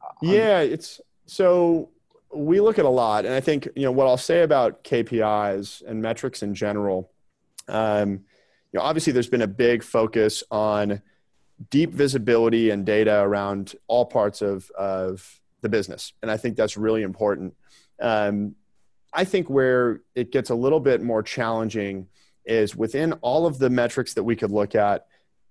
[0.00, 1.90] Uh, yeah, it's so
[2.32, 5.82] we look at a lot, and I think you know what I'll say about KPIs
[5.86, 7.10] and metrics in general.
[7.66, 8.10] Um,
[8.72, 11.02] you know, obviously, there's been a big focus on
[11.70, 16.76] deep visibility and data around all parts of of the business, and I think that's
[16.76, 17.54] really important.
[18.00, 18.54] Um,
[19.12, 22.08] I think where it gets a little bit more challenging
[22.44, 25.06] is within all of the metrics that we could look at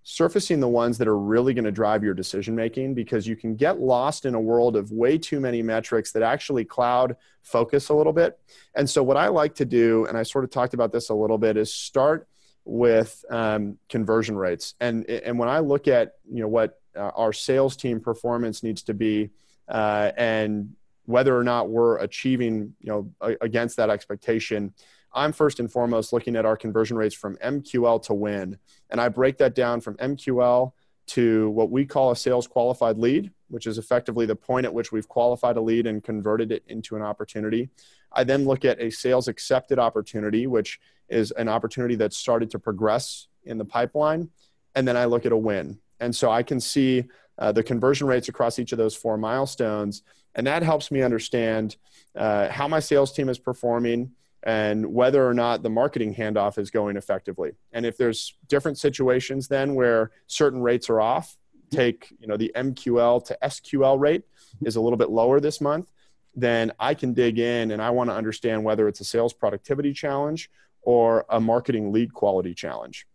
[0.09, 3.57] surfacing the ones that are really going to drive your decision making because you can
[3.57, 7.93] get lost in a world of way too many metrics that actually cloud focus a
[7.93, 8.39] little bit.
[8.73, 11.13] And so, what I like to do, and I sort of talked about this a
[11.13, 12.25] little bit, is start
[12.63, 14.75] with um, conversion rates.
[14.79, 18.83] And and when I look at you know what uh, our sales team performance needs
[18.83, 19.31] to be,
[19.67, 20.73] uh, and
[21.07, 22.89] whether or not we're achieving you
[23.21, 24.73] know against that expectation
[25.13, 28.59] I'm first and foremost looking at our conversion rates from MQL to win.
[28.89, 30.73] And I break that down from MQL
[31.07, 34.91] to what we call a sales qualified lead, which is effectively the point at which
[34.91, 37.69] we've qualified a lead and converted it into an opportunity.
[38.11, 42.59] I then look at a sales accepted opportunity, which is an opportunity that's started to
[42.59, 44.29] progress in the pipeline.
[44.75, 45.79] And then I look at a win.
[45.99, 47.05] And so I can see
[47.39, 50.03] uh, the conversion rates across each of those four milestones.
[50.35, 51.77] And that helps me understand
[52.15, 54.11] uh, how my sales team is performing,
[54.43, 57.51] and whether or not the marketing handoff is going effectively.
[57.73, 61.37] And if there's different situations then where certain rates are off,
[61.69, 64.23] take you know the MQL to SQL rate
[64.63, 65.91] is a little bit lower this month,
[66.35, 69.91] then I can dig in and I want to understand whether it's a sales productivity
[69.91, 70.49] challenge
[70.81, 73.07] or a marketing lead quality challenge.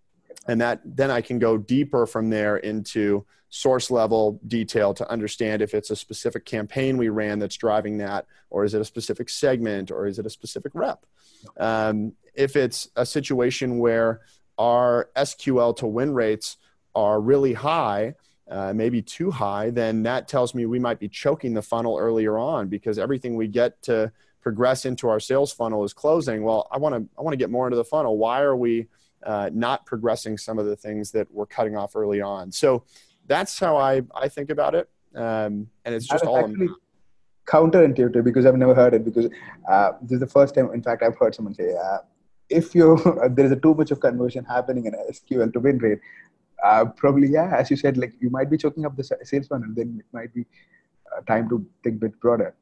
[0.46, 5.60] And that then I can go deeper from there into source level detail to understand
[5.60, 9.28] if it's a specific campaign we ran that's driving that, or is it a specific
[9.28, 11.04] segment, or is it a specific rep.
[11.58, 14.22] Um, if it's a situation where
[14.58, 16.56] our SQL to win rates
[16.94, 18.14] are really high,
[18.50, 22.38] uh, maybe too high, then that tells me we might be choking the funnel earlier
[22.38, 26.42] on because everything we get to progress into our sales funnel is closing.
[26.42, 28.18] Well, I want to I want to get more into the funnel.
[28.18, 28.88] Why are we
[29.24, 32.52] uh, not progressing some of the things that we're cutting off early on?
[32.52, 32.84] So
[33.26, 36.52] that's how I I think about it, um, and it's just all.
[37.44, 39.28] Counterintuitive because I've never heard it because
[39.68, 40.70] uh, this is the first time.
[40.72, 41.74] In fact, I've heard someone say.
[41.74, 41.98] Uh,
[42.48, 42.96] if you
[43.30, 45.98] there is a too much of conversion happening in SQL to win rate,
[46.62, 49.70] uh, probably yeah, as you said, like you might be choking up the sales funnel.
[49.74, 50.46] Then it might be
[51.16, 52.54] uh, time to think a bit broader.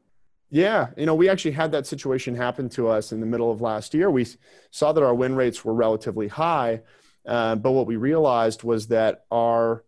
[0.50, 3.60] Yeah, you know, we actually had that situation happen to us in the middle of
[3.60, 4.10] last year.
[4.10, 4.26] We
[4.72, 6.82] saw that our win rates were relatively high,
[7.24, 9.84] uh, but what we realized was that our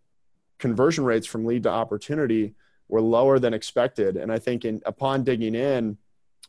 [0.61, 2.55] conversion rates from lead to opportunity
[2.89, 4.17] were lower than expected.
[4.17, 5.99] And I think in, upon digging in,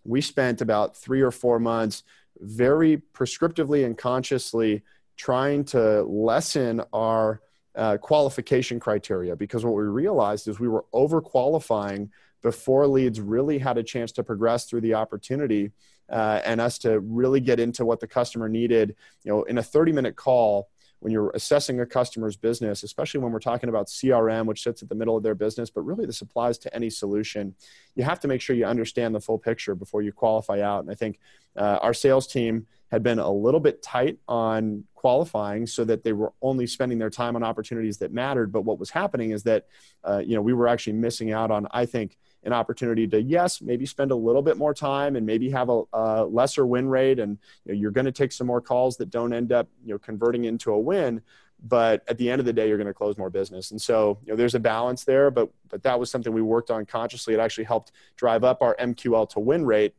[0.03, 2.03] we spent about three or four months
[2.39, 4.83] very prescriptively and consciously
[5.17, 7.41] trying to lessen our
[7.75, 12.09] uh, qualification criteria because what we realized is we were overqualifying
[12.43, 15.71] before leads really had a chance to progress through the opportunity
[16.11, 19.63] uh, and us to really get into what the customer needed you know in a
[19.63, 24.45] 30 minute call when you're assessing a customer's business especially when we're talking about crm
[24.45, 27.55] which sits at the middle of their business but really this applies to any solution
[27.95, 30.81] you have to make sure you understand the full picture before you qualify out.
[30.81, 31.19] And i think
[31.55, 36.13] uh, our sales team had been a little bit tight on qualifying so that they
[36.13, 38.51] were only spending their time on opportunities that mattered.
[38.51, 39.65] But what was happening is that
[40.03, 43.61] uh, you know we were actually missing out on i think an opportunity to yes
[43.61, 47.19] maybe spend a little bit more time and maybe have a, a lesser win rate
[47.19, 49.93] and you know, you're going to take some more calls that don't end up you
[49.93, 51.21] know converting into a win
[51.63, 53.71] but at the end of the day you're going to close more business.
[53.71, 56.69] And so you know there's a balance there but but that was something we worked
[56.69, 57.33] on consciously.
[57.33, 59.95] It actually helped drive up our mql to win rate.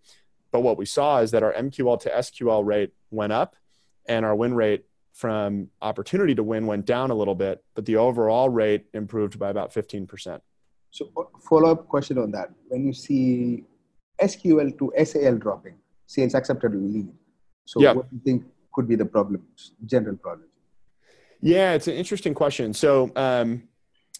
[0.53, 3.57] But what we saw is that our mql to sql rate went up
[4.07, 7.97] and our win rate from opportunity to win went down a little bit but the
[7.97, 10.41] overall rate improved by about 15%
[10.95, 11.11] so
[11.49, 12.51] follow up question on that.
[12.69, 13.65] When you see
[14.23, 15.75] SQL to SAL dropping,
[16.07, 17.09] sales accepted lead.
[17.65, 17.95] So yeah.
[17.95, 20.53] what do you think could be the problems, general problems?
[21.41, 22.73] Yeah, it's an interesting question.
[22.73, 23.65] So, um,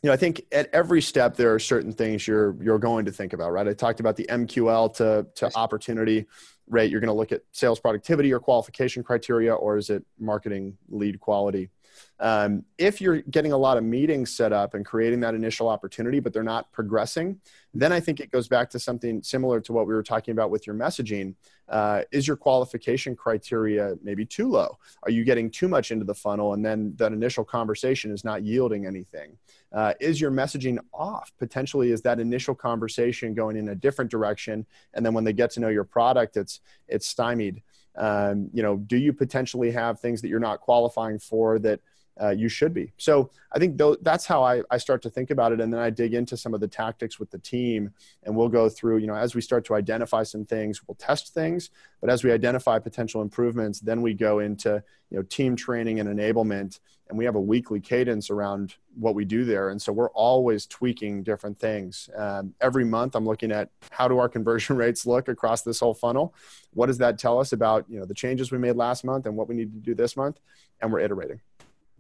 [0.03, 3.13] you know, I think at every step there are certain things you're you're going to
[3.13, 3.69] think about, right?
[3.69, 6.27] I talked about the MQL to to opportunity
[6.67, 6.91] rate.
[6.91, 11.21] You're going to look at sales productivity or qualification criteria, or is it marketing lead
[11.21, 11.71] quality?
[12.21, 16.21] Um, if you're getting a lot of meetings set up and creating that initial opportunity,
[16.21, 17.41] but they're not progressing,
[17.73, 20.51] then I think it goes back to something similar to what we were talking about
[20.51, 21.35] with your messaging.
[21.69, 24.79] Uh, is your qualification criteria maybe too low?
[25.03, 28.45] Are you getting too much into the funnel and then that initial conversation is not
[28.45, 29.37] yielding anything?
[29.73, 31.33] Uh, is your messaging off?
[31.39, 34.65] Potentially, is that initial conversation going in a different direction?
[34.93, 37.63] And then when they get to know your product, it's it's stymied.
[37.97, 41.81] Um, you know, do you potentially have things that you're not qualifying for that
[42.21, 42.93] uh, you should be.
[42.97, 45.61] So I think th- that's how I, I start to think about it.
[45.61, 47.91] And then I dig into some of the tactics with the team
[48.23, 51.35] and we'll go through, you know, as we start to identify some things, we'll test
[51.35, 56.01] things, but as we identify potential improvements, then we go into, you know, team training
[56.01, 56.79] and enablement.
[57.09, 59.69] And we have a weekly cadence around what we do there.
[59.69, 62.09] And so we're always tweaking different things.
[62.17, 65.95] Um, every month I'm looking at how do our conversion rates look across this whole
[65.95, 66.35] funnel?
[66.73, 69.37] What does that tell us about, you know, the changes we made last month and
[69.37, 70.41] what we need to do this month?
[70.81, 71.41] And we're iterating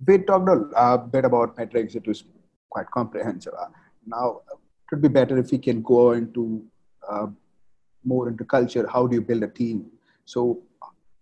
[0.07, 1.94] we talked a bit about metrics.
[1.94, 2.24] It was
[2.70, 3.54] quite comprehensive.
[3.59, 3.66] Uh,
[4.07, 6.64] now, it would be better if we can go into
[7.09, 7.26] uh,
[8.04, 8.87] more into culture.
[8.92, 9.87] How do you build a team?
[10.24, 10.62] So,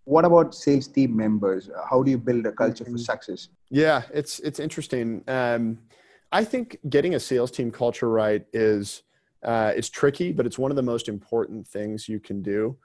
[0.05, 1.69] what about sales team members?
[1.89, 2.97] How do you build a culture for mm-hmm.
[2.97, 3.49] success?
[3.69, 5.23] Yeah, it's it's interesting.
[5.27, 5.79] Um,
[6.31, 9.03] I think getting a sales team culture right is
[9.43, 12.75] uh, it's tricky, but it's one of the most important things you can do.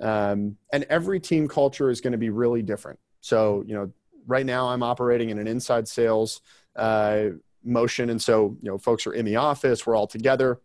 [0.00, 2.98] Um, and every team culture is going to be really different.
[3.20, 3.92] So, you know,
[4.26, 6.40] right now I'm operating in an inside sales
[6.76, 7.26] uh,
[7.62, 8.10] motion.
[8.10, 10.60] And so, you know, folks are in the office, we're all together.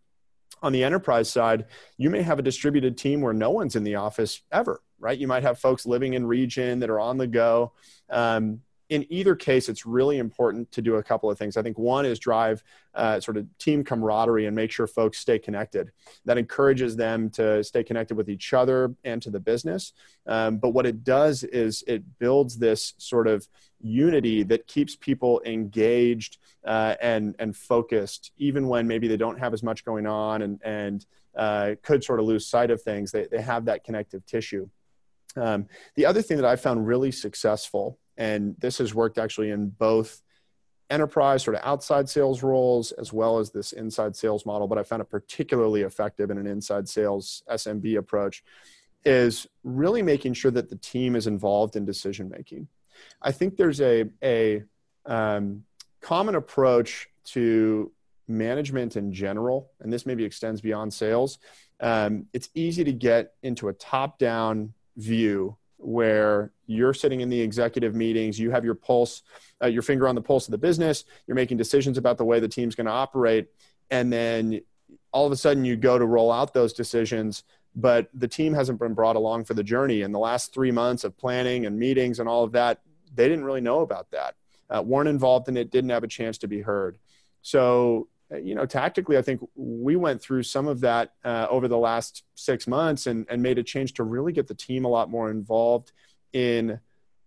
[0.62, 3.94] On the enterprise side, you may have a distributed team where no one's in the
[3.94, 5.18] office ever, right?
[5.18, 7.72] You might have folks living in region that are on the go.
[8.10, 11.56] Um, in either case, it's really important to do a couple of things.
[11.56, 15.38] I think one is drive uh, sort of team camaraderie and make sure folks stay
[15.38, 15.92] connected.
[16.24, 19.92] That encourages them to stay connected with each other and to the business.
[20.26, 23.48] Um, but what it does is it builds this sort of
[23.80, 29.54] unity that keeps people engaged uh, and and focused, even when maybe they don't have
[29.54, 31.06] as much going on and and
[31.36, 33.12] uh, could sort of lose sight of things.
[33.12, 34.68] They they have that connective tissue.
[35.36, 39.70] Um, the other thing that I found really successful and this has worked actually in
[39.70, 40.20] both
[40.90, 44.68] enterprise sort of outside sales roles as well as this inside sales model.
[44.68, 48.44] But i found it particularly effective in an inside sales smb approach
[49.04, 52.68] is really making sure that the team is involved in decision making.
[53.22, 54.62] I think there's a, a
[55.06, 55.64] um,
[56.02, 57.90] common approach to
[58.28, 61.38] management in general and this maybe extends beyond sales.
[61.80, 67.40] Um, it's easy to get into a top down view where you're sitting in the
[67.40, 69.22] executive meetings, you have your pulse,
[69.62, 72.40] uh, your finger on the pulse of the business, you're making decisions about the way
[72.40, 73.48] the team's going to operate,
[73.90, 74.60] and then
[75.12, 78.78] all of a sudden you go to roll out those decisions, but the team hasn't
[78.78, 80.02] been brought along for the journey.
[80.02, 82.80] In the last three months of planning and meetings and all of that,
[83.14, 84.34] they didn't really know about that,
[84.68, 86.98] uh, weren't involved in it, didn't have a chance to be heard.
[87.42, 88.08] So
[88.38, 92.24] you know, tactically, I think we went through some of that uh, over the last
[92.34, 95.30] six months and, and made a change to really get the team a lot more
[95.30, 95.92] involved
[96.32, 96.78] in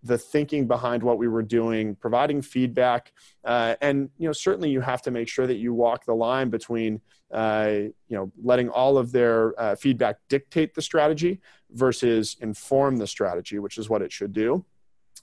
[0.04, 3.14] the thinking behind what we were doing, providing feedback,
[3.46, 6.50] uh, and you know certainly you have to make sure that you walk the line
[6.50, 7.00] between
[7.32, 11.40] uh, you know letting all of their uh, feedback dictate the strategy
[11.72, 14.66] versus inform the strategy, which is what it should do.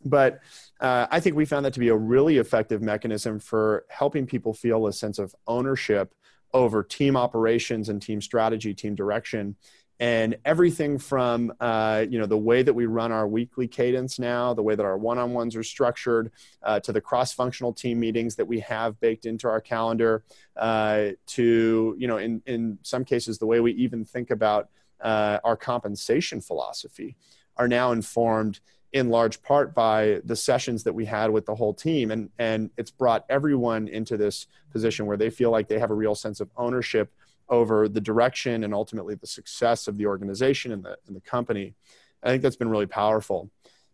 [0.04, 0.40] But
[0.80, 4.54] uh, I think we found that to be a really effective mechanism for helping people
[4.54, 6.14] feel a sense of ownership
[6.52, 9.56] over team operations and team strategy, team direction,
[10.00, 14.54] and everything from uh, you know the way that we run our weekly cadence now,
[14.54, 16.32] the way that our one-on-ones are structured,
[16.62, 20.24] uh, to the cross-functional team meetings that we have baked into our calendar,
[20.56, 24.70] uh, to you know in in some cases the way we even think about
[25.02, 27.16] uh, our compensation philosophy
[27.58, 28.60] are now informed
[28.92, 32.10] in large part by the sessions that we had with the whole team.
[32.10, 35.94] And and it's brought everyone into this position where they feel like they have a
[35.94, 37.12] real sense of ownership
[37.48, 41.74] over the direction and ultimately the success of the organization and the, and the company.
[42.22, 43.50] I think that's been really powerful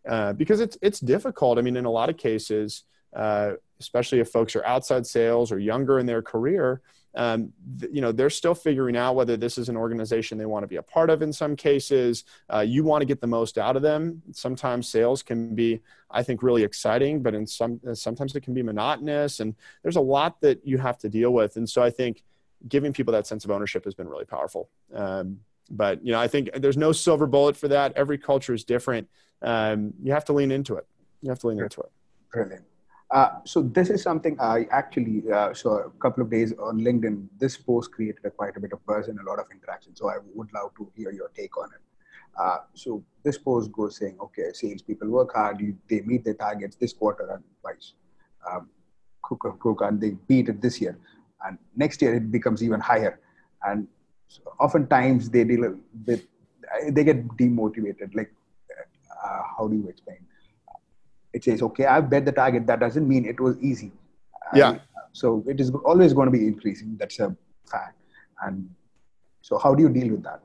[0.08, 1.58] uh, because it's it's difficult.
[1.58, 2.84] I mean in a lot of cases
[3.14, 6.80] uh, especially if folks are outside sales or younger in their career
[7.16, 10.62] um, th- you know they're still figuring out whether this is an organization they want
[10.62, 12.24] to be a part of in some cases.
[12.52, 14.22] Uh, you want to get the most out of them.
[14.32, 18.62] Sometimes sales can be i think really exciting but in some sometimes it can be
[18.62, 22.22] monotonous and there's a lot that you have to deal with and so i think
[22.68, 24.68] giving people that sense of ownership has been really powerful.
[24.94, 27.92] Um, but you know i think there's no silver bullet for that.
[27.96, 29.08] Every culture is different.
[29.42, 30.86] Um, you have to lean into it.
[31.22, 31.90] You have to lean into it.
[32.30, 32.64] Brilliant
[33.10, 37.28] uh, so this is something I actually uh, saw a couple of days on LinkedIn.
[37.38, 39.94] This post created a quite a bit of buzz and a lot of interaction.
[39.94, 41.80] So I would love to hear your take on it.
[42.38, 46.76] Uh, so this post goes saying, okay, salespeople work hard, you, they meet their targets
[46.76, 47.94] this quarter and twice,
[48.50, 48.68] um,
[49.80, 50.98] and they beat it this year,
[51.46, 53.18] and next year it becomes even higher,
[53.64, 53.88] and
[54.28, 55.74] so oftentimes they deal
[56.06, 56.26] with
[56.90, 58.14] they get demotivated.
[58.14, 58.32] Like,
[59.24, 60.18] uh, how do you explain?
[61.36, 62.66] It says, okay, I've bet the target.
[62.66, 63.92] That doesn't mean it was easy.
[64.54, 64.70] Yeah.
[64.70, 64.80] I,
[65.12, 66.96] so it is always going to be increasing.
[66.98, 67.36] That's a
[67.70, 67.98] fact.
[68.42, 68.70] And
[69.42, 70.40] so how do you deal with that?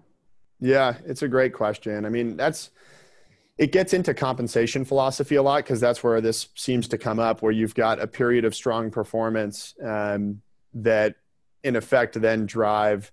[0.59, 2.05] Yeah, it's a great question.
[2.05, 2.71] I mean, that's
[3.57, 7.41] it gets into compensation philosophy a lot because that's where this seems to come up,
[7.41, 10.41] where you've got a period of strong performance um,
[10.73, 11.15] that,
[11.63, 13.11] in effect, then drive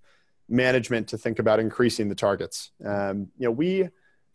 [0.48, 2.70] management to think about increasing the targets.
[2.84, 3.88] Um, you know, we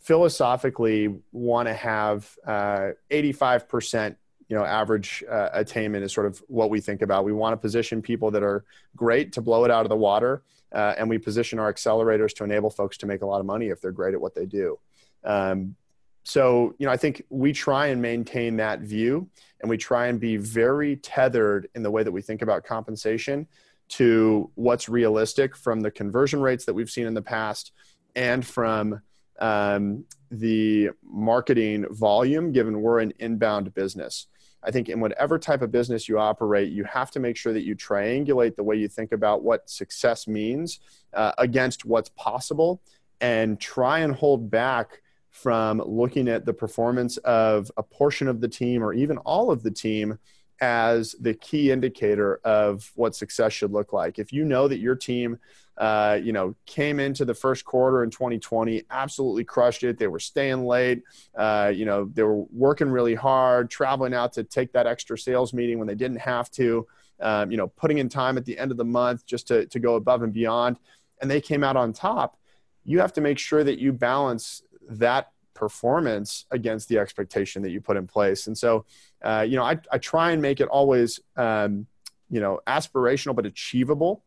[0.04, 4.16] philosophically want to have uh, 85%
[4.50, 7.24] you know average uh, attainment is sort of what we think about.
[7.24, 10.44] We want to position people that are great to blow it out of the water
[10.74, 13.70] uh, and we position our accelerators to enable folks to make a lot of money
[13.70, 14.78] if they're great at what they do.
[15.24, 15.76] Um,
[16.24, 19.30] so you know i think we try and maintain that view
[19.60, 23.46] and we try and be very tethered in the way that we think about compensation
[23.90, 27.74] to what's realistic from the conversion rates that we've seen in the past
[28.16, 29.02] and from
[29.40, 34.28] um, the marketing volume given we're an inbound business.
[34.64, 37.64] I think in whatever type of business you operate, you have to make sure that
[37.64, 40.80] you triangulate the way you think about what success means
[41.14, 42.82] uh, against what's possible
[43.20, 48.48] and try and hold back from looking at the performance of a portion of the
[48.48, 50.18] team or even all of the team
[50.64, 54.18] as the key indicator of what success should look like.
[54.18, 55.40] If you know that your team
[55.78, 59.98] uh, you know, came into the first quarter in 2020, absolutely crushed it.
[59.98, 61.02] They were staying late.
[61.36, 65.52] Uh, you know, they were working really hard, traveling out to take that extra sales
[65.52, 66.88] meeting when they didn't have to.
[67.20, 69.80] Um, you know, putting in time at the end of the month just to to
[69.80, 70.78] go above and beyond,
[71.22, 72.38] and they came out on top.
[72.86, 77.82] You have to make sure that you balance that performance against the expectation that you
[77.82, 78.48] put in place.
[78.48, 78.86] And so,
[79.24, 81.88] uh, you know, I, I try and make it always, um,
[82.30, 84.24] you know, aspirational but achievable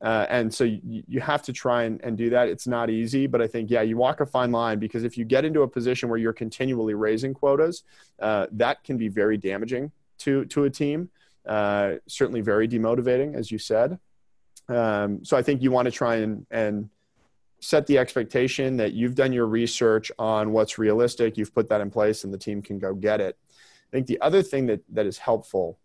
[0.00, 2.48] Uh, and so you, you, have to try and, and do that.
[2.48, 5.24] It's not easy, but I think, yeah, you walk a fine line because if you
[5.24, 7.84] get into a position where you're continually raising quotas,
[8.20, 11.08] uh, that can be very damaging to, to a team.
[11.46, 13.98] Uh, certainly very demotivating, as you said.
[14.68, 16.90] Um, so I think you want to try and, and
[17.64, 21.90] set the expectation that you've done your research on what's realistic, you've put that in
[21.90, 23.38] place, and the team can go get it.
[23.50, 25.78] I think the other thing that, that is helpful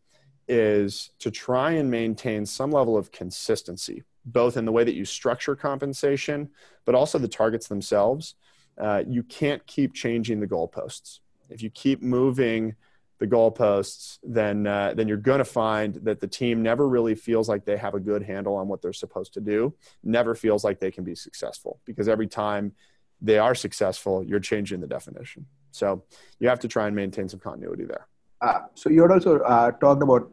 [0.50, 5.06] is to try and maintain some level of consistency, both in the way that you
[5.06, 6.50] structure compensation,
[6.84, 8.36] but also the targets themselves.
[8.78, 11.20] Uh, you can't keep changing the goalposts.
[11.50, 12.76] If you keep moving
[13.20, 17.50] the goalposts, then uh, then you're going to find that the team never really feels
[17.50, 19.74] like they have a good handle on what they're supposed to do.
[20.04, 22.74] Never feels like they can be successful because every time
[23.22, 25.46] they are successful, you're changing the definition.
[25.72, 26.04] So
[26.40, 28.08] you have to try and maintain some continuity there.
[28.42, 30.32] Uh, so you had also uh, talked about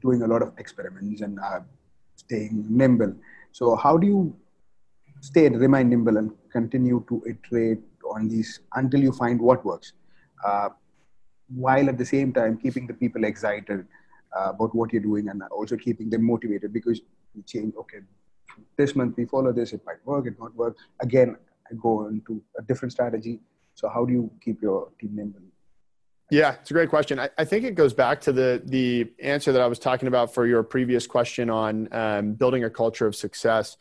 [0.00, 1.60] doing a lot of experiments and uh,
[2.16, 3.14] staying nimble.
[3.52, 4.34] So how do you
[5.20, 7.80] stay and remain nimble and continue to iterate
[8.10, 9.92] on these until you find what works?
[11.54, 13.86] While at the same time keeping the people excited
[14.36, 17.00] uh, about what you're doing and also keeping them motivated because
[17.34, 17.98] you change okay
[18.76, 21.36] this month we follow this it might work it might work again
[21.70, 23.40] i go into a different strategy
[23.74, 25.40] so how do you keep your team nimble
[26.30, 27.20] yeah, it's a great question.
[27.20, 30.32] I, I, think it goes back to the the answer that I was talking about
[30.32, 33.76] for your previous question on um, building a culture of success.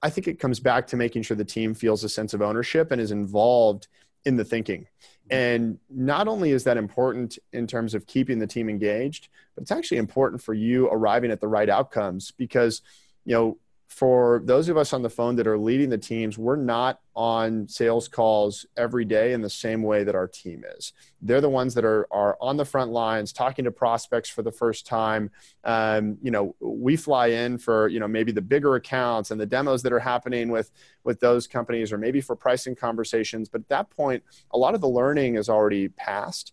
[0.00, 2.92] I think it comes back to making sure the team feels a sense of ownership
[2.92, 3.88] and is involved
[4.24, 4.86] in the thinking.
[5.30, 9.70] And not only is that important in terms of keeping the team engaged, but it's
[9.70, 12.82] actually important for you arriving at the right outcomes because,
[13.24, 13.58] you know,
[13.88, 17.66] for those of us on the phone that are leading the teams, we're not on
[17.66, 20.92] sales calls every day in the same way that our team is.
[21.22, 24.52] They're the ones that are, are on the front lines talking to prospects for the
[24.52, 25.30] first time.
[25.64, 29.46] Um, you know, we fly in for, you know, maybe the bigger accounts and the
[29.46, 30.70] demos that are happening with,
[31.02, 33.48] with those companies or maybe for pricing conversations.
[33.48, 36.52] But at that point, a lot of the learning is already passed.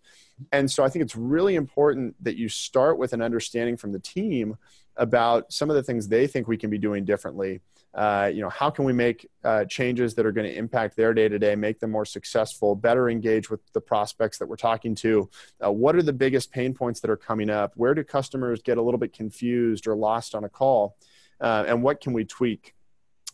[0.52, 4.00] And so I think it's really important that you start with an understanding from the
[4.00, 4.58] team
[4.98, 7.62] about some of the things they think we can be doing differently.
[7.93, 11.14] Uh, you know, how can we make uh, changes that are going to impact their
[11.14, 14.93] day to day, make them more successful, better engage with the prospects that we're talking
[14.93, 15.30] to?
[15.64, 17.72] Uh, what are the biggest pain points that are coming up?
[17.76, 20.98] Where do customers get a little bit confused or lost on a call?
[21.39, 22.74] Uh, and what can we tweak?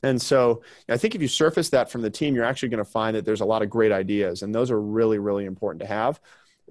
[0.04, 2.90] And so I think if you surface that from the team, you're actually going to
[2.90, 5.88] find that there's a lot of great ideas, and those are really, really important to
[5.88, 6.20] have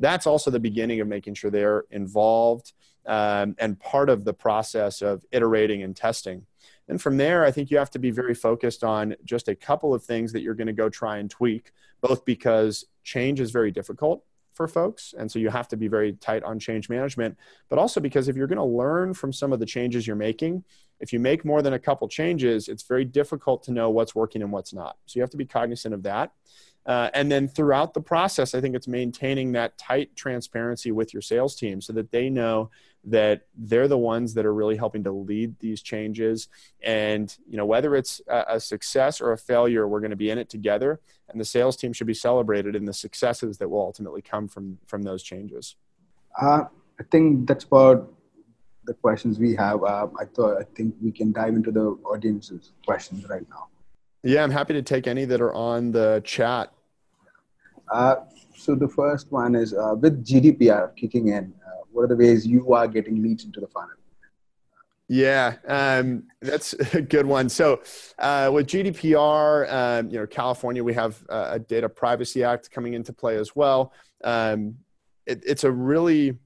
[0.00, 2.72] that's also the beginning of making sure they're involved
[3.06, 6.46] um, and part of the process of iterating and testing.
[6.88, 9.94] And from there, I think you have to be very focused on just a couple
[9.94, 11.70] of things that you're going to go try and tweak,
[12.00, 14.24] both because change is very difficult
[14.54, 15.14] for folks.
[15.16, 17.38] And so you have to be very tight on change management,
[17.68, 20.64] but also because if you're going to learn from some of the changes you're making,
[20.98, 24.42] if you make more than a couple changes, it's very difficult to know what's working
[24.42, 24.98] and what's not.
[25.06, 26.32] So you have to be cognizant of that.
[26.86, 31.22] Uh, and then throughout the process, I think it's maintaining that tight transparency with your
[31.22, 32.70] sales team so that they know
[33.04, 36.48] that they're the ones that are really helping to lead these changes.
[36.82, 40.30] And you know, whether it's a, a success or a failure, we're going to be
[40.30, 41.00] in it together.
[41.28, 44.78] And the sales team should be celebrated in the successes that will ultimately come from
[44.86, 45.76] from those changes.
[46.40, 46.64] Uh,
[46.98, 48.12] I think that's about
[48.84, 49.82] the questions we have.
[49.82, 53.68] Uh, I thought I think we can dive into the audience's questions right now.
[54.22, 56.72] Yeah, I'm happy to take any that are on the chat.
[57.90, 58.16] Uh,
[58.56, 62.46] so the first one is uh, with GDPR kicking in, uh, what are the ways
[62.46, 63.90] you are getting leads into the funnel?
[65.08, 67.48] Yeah, um, that's a good one.
[67.48, 67.82] So,
[68.18, 73.12] uh, with GDPR, um, you know, California, we have a Data Privacy Act coming into
[73.12, 73.92] play as well.
[74.22, 74.76] Um,
[75.26, 76.38] it, it's a really,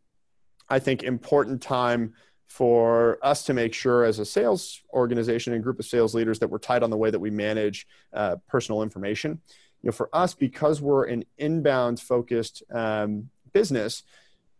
[0.70, 2.14] I think, important time
[2.48, 6.48] for us to make sure as a sales organization and group of sales leaders that
[6.48, 9.40] we're tight on the way that we manage uh, personal information
[9.84, 14.02] you know for us because we're an inbound focused um, business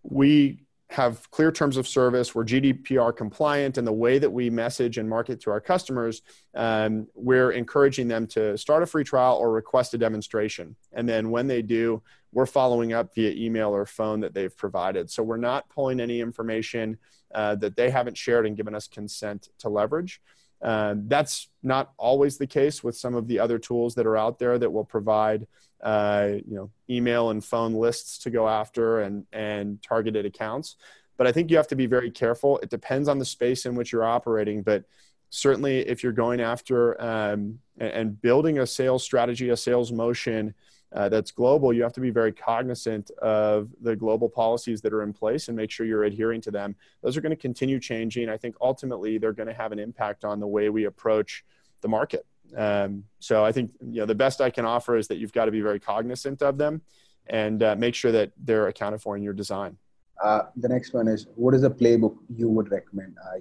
[0.03, 0.61] we
[0.91, 2.35] have clear terms of service.
[2.35, 6.21] We're gdpr compliant and the way that we message and market to our customers
[6.55, 10.77] um, we're encouraging them to start a free trial or request a demonstration.
[10.93, 12.03] And then when they do
[12.33, 15.09] we're following up via email or phone that they've provided.
[15.09, 16.99] So we're not pulling any information
[17.35, 20.21] uh, that they haven't shared and given us consent to leverage.
[20.63, 24.39] Uh, that's not always the case with some of the other tools that are out
[24.39, 25.47] there that will provide,
[25.83, 30.77] uh, you know, email and phone lists to go after and and targeted accounts.
[31.17, 32.59] But I think you have to be very careful.
[32.59, 34.85] It depends on the space in which you're operating, but
[35.31, 40.55] certainly if you're going after um, and building a sales strategy, a sales motion
[40.95, 45.03] uh, that's global, you have to be very cognizant of the global policies that are
[45.03, 46.77] in place and make sure you're adhering to them.
[47.03, 48.29] Those are going to continue changing.
[48.29, 51.45] I think ultimately they're going to have an impact on the way we approach
[51.81, 52.25] the market.
[52.57, 55.47] Um, so I think you know the best I can offer is that you've got
[55.47, 56.83] to be very cognizant of them
[57.27, 59.77] and uh, make sure that they're accounted for in your design.
[60.23, 63.17] Uh, the next one is what is a playbook you would recommend?
[63.35, 63.41] I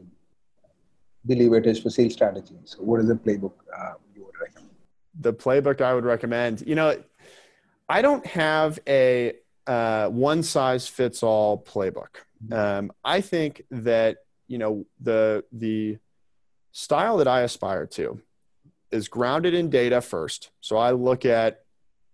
[1.25, 2.55] believe it is for sales strategy.
[2.63, 4.71] So what is the playbook uh, you would recommend?
[5.19, 6.97] The playbook I would recommend, you know,
[7.89, 9.33] I don't have a
[9.67, 12.15] uh, one size fits all playbook.
[12.45, 12.53] Mm-hmm.
[12.53, 14.17] Um, I think that
[14.47, 15.97] you know the the
[16.71, 18.21] style that I aspire to
[18.91, 20.51] is grounded in data first.
[20.61, 21.63] So I look at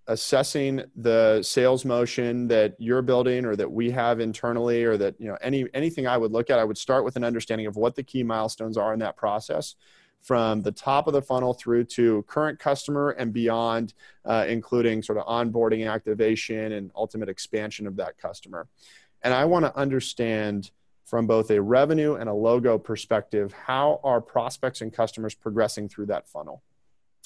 [0.09, 5.27] assessing the sales motion that you're building or that we have internally or that you
[5.27, 7.93] know any anything i would look at i would start with an understanding of what
[7.93, 9.75] the key milestones are in that process
[10.21, 13.93] from the top of the funnel through to current customer and beyond
[14.25, 18.67] uh, including sort of onboarding activation and ultimate expansion of that customer.
[19.21, 20.71] And i want to understand
[21.05, 26.05] from both a revenue and a logo perspective how are prospects and customers progressing through
[26.05, 26.61] that funnel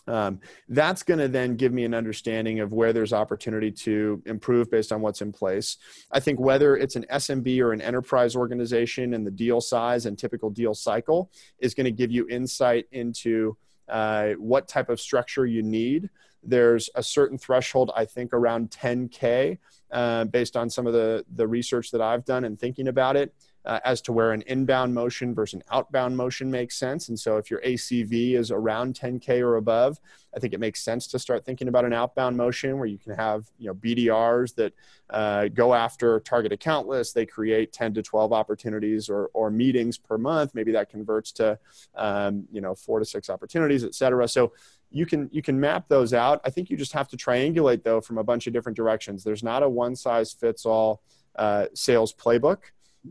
[0.08, 4.70] um, that's going to then give me an understanding of where there's opportunity to improve
[4.70, 5.78] based on what's in place.
[6.12, 10.18] I think whether it's an SMB or an enterprise organization and the deal size and
[10.18, 13.56] typical deal cycle is going to give you insight into
[13.88, 16.10] uh, what type of structure you need.
[16.46, 19.58] There's a certain threshold, I think, around 10K,
[19.92, 23.34] uh, based on some of the, the research that I've done and thinking about it
[23.66, 27.10] uh, as to where an inbound motion versus an outbound motion makes sense.
[27.10, 30.00] And so if your ACV is around 10K or above,
[30.36, 33.14] I think it makes sense to start thinking about an outbound motion where you can
[33.14, 34.74] have you know BDRs that
[35.10, 37.14] uh, go after target account lists.
[37.14, 40.56] They create 10 to 12 opportunities or, or meetings per month.
[40.56, 41.60] Maybe that converts to
[41.96, 44.28] um, you know four to six opportunities, et cetera.
[44.28, 44.54] So
[44.90, 46.42] you can you can map those out.
[46.44, 49.24] I think you just have to triangulate though from a bunch of different directions.
[49.24, 51.02] There's not a one size fits all
[51.36, 52.60] uh, sales playbook.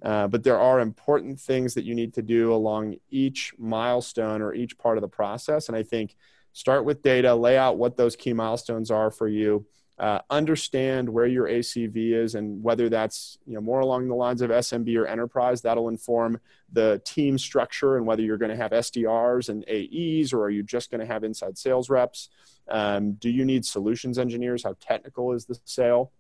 [0.01, 4.55] Uh, but there are important things that you need to do along each milestone or
[4.55, 5.69] each part of the process.
[5.69, 6.17] And I think
[6.53, 9.67] start with data, lay out what those key milestones are for you,
[9.99, 14.41] uh, understand where your ACV is, and whether that's you know more along the lines
[14.41, 15.61] of SMB or enterprise.
[15.61, 16.41] That'll inform
[16.73, 20.63] the team structure and whether you're going to have SDRs and AEs or are you
[20.63, 22.31] just going to have inside sales reps.
[22.69, 24.65] Um, do you need solutions engineers?
[24.65, 26.13] How technical is the sale?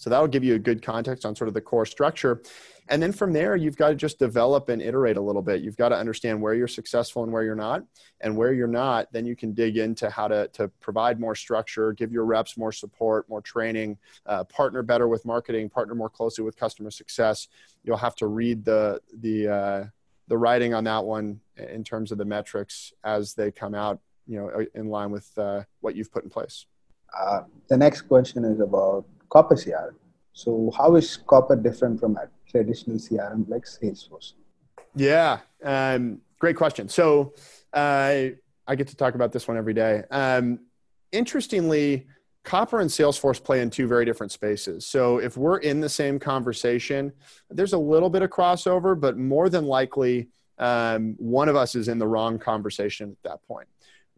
[0.00, 2.40] So that'll give you a good context on sort of the core structure.
[2.88, 5.60] And then from there, you've got to just develop and iterate a little bit.
[5.60, 7.84] You've got to understand where you're successful and where you're not.
[8.22, 11.92] And where you're not, then you can dig into how to, to provide more structure,
[11.92, 16.44] give your reps more support, more training, uh, partner better with marketing, partner more closely
[16.44, 17.48] with customer success.
[17.84, 19.84] You'll have to read the, the, uh,
[20.28, 24.38] the writing on that one in terms of the metrics as they come out, you
[24.38, 26.64] know, in line with uh, what you've put in place.
[27.14, 29.94] Uh, the next question is about Copper CRM.
[30.32, 34.34] So how is Copper different from a traditional CRM like Salesforce?
[34.94, 36.88] Yeah, um, great question.
[36.88, 37.34] So
[37.72, 38.34] uh,
[38.66, 40.02] I get to talk about this one every day.
[40.10, 40.60] Um,
[41.12, 42.06] interestingly,
[42.42, 44.86] Copper and Salesforce play in two very different spaces.
[44.86, 47.12] So if we're in the same conversation,
[47.50, 50.28] there's a little bit of crossover, but more than likely,
[50.58, 53.68] um, one of us is in the wrong conversation at that point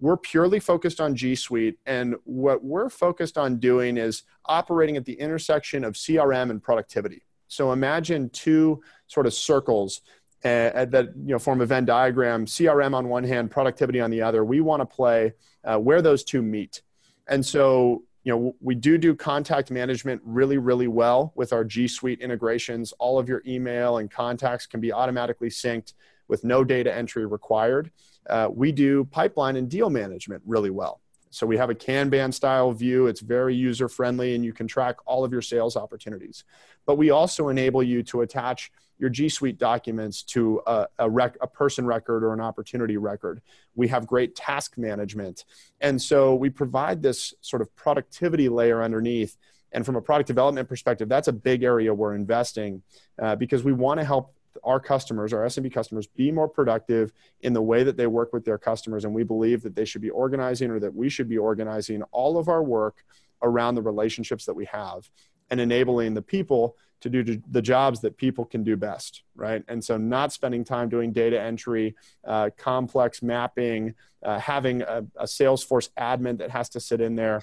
[0.02, 1.78] we're purely focused on G Suite.
[1.86, 7.22] And what we're focused on doing is operating at the intersection of CRM and productivity.
[7.46, 10.00] So imagine two sort of circles
[10.44, 12.46] uh, that you know form a Venn diagram.
[12.46, 14.44] CRM on one hand, productivity on the other.
[14.44, 16.82] We want to play uh, where those two meet.
[17.28, 21.86] And so you know we do do contact management really really well with our G
[21.86, 22.92] Suite integrations.
[22.98, 25.94] All of your email and contacts can be automatically synced
[26.26, 27.92] with no data entry required
[28.28, 31.00] uh, we do pipeline and deal management really well.
[31.30, 33.06] So we have a Kanban style view.
[33.06, 36.44] It's very user friendly and you can track all of your sales opportunities.
[36.84, 41.38] But we also enable you to attach your G Suite documents to a, a, rec,
[41.40, 43.40] a person record or an opportunity record.
[43.74, 45.46] We have great task management.
[45.80, 49.38] And so we provide this sort of productivity layer underneath.
[49.72, 52.82] And from a product development perspective, that's a big area we're investing
[53.20, 57.52] uh, because we want to help our customers, our SMB customers, be more productive in
[57.52, 59.04] the way that they work with their customers.
[59.04, 62.38] And we believe that they should be organizing or that we should be organizing all
[62.38, 63.04] of our work
[63.42, 65.10] around the relationships that we have
[65.50, 69.64] and enabling the people to do the jobs that people can do best, right?
[69.66, 75.24] And so, not spending time doing data entry, uh, complex mapping, uh, having a, a
[75.24, 77.42] Salesforce admin that has to sit in there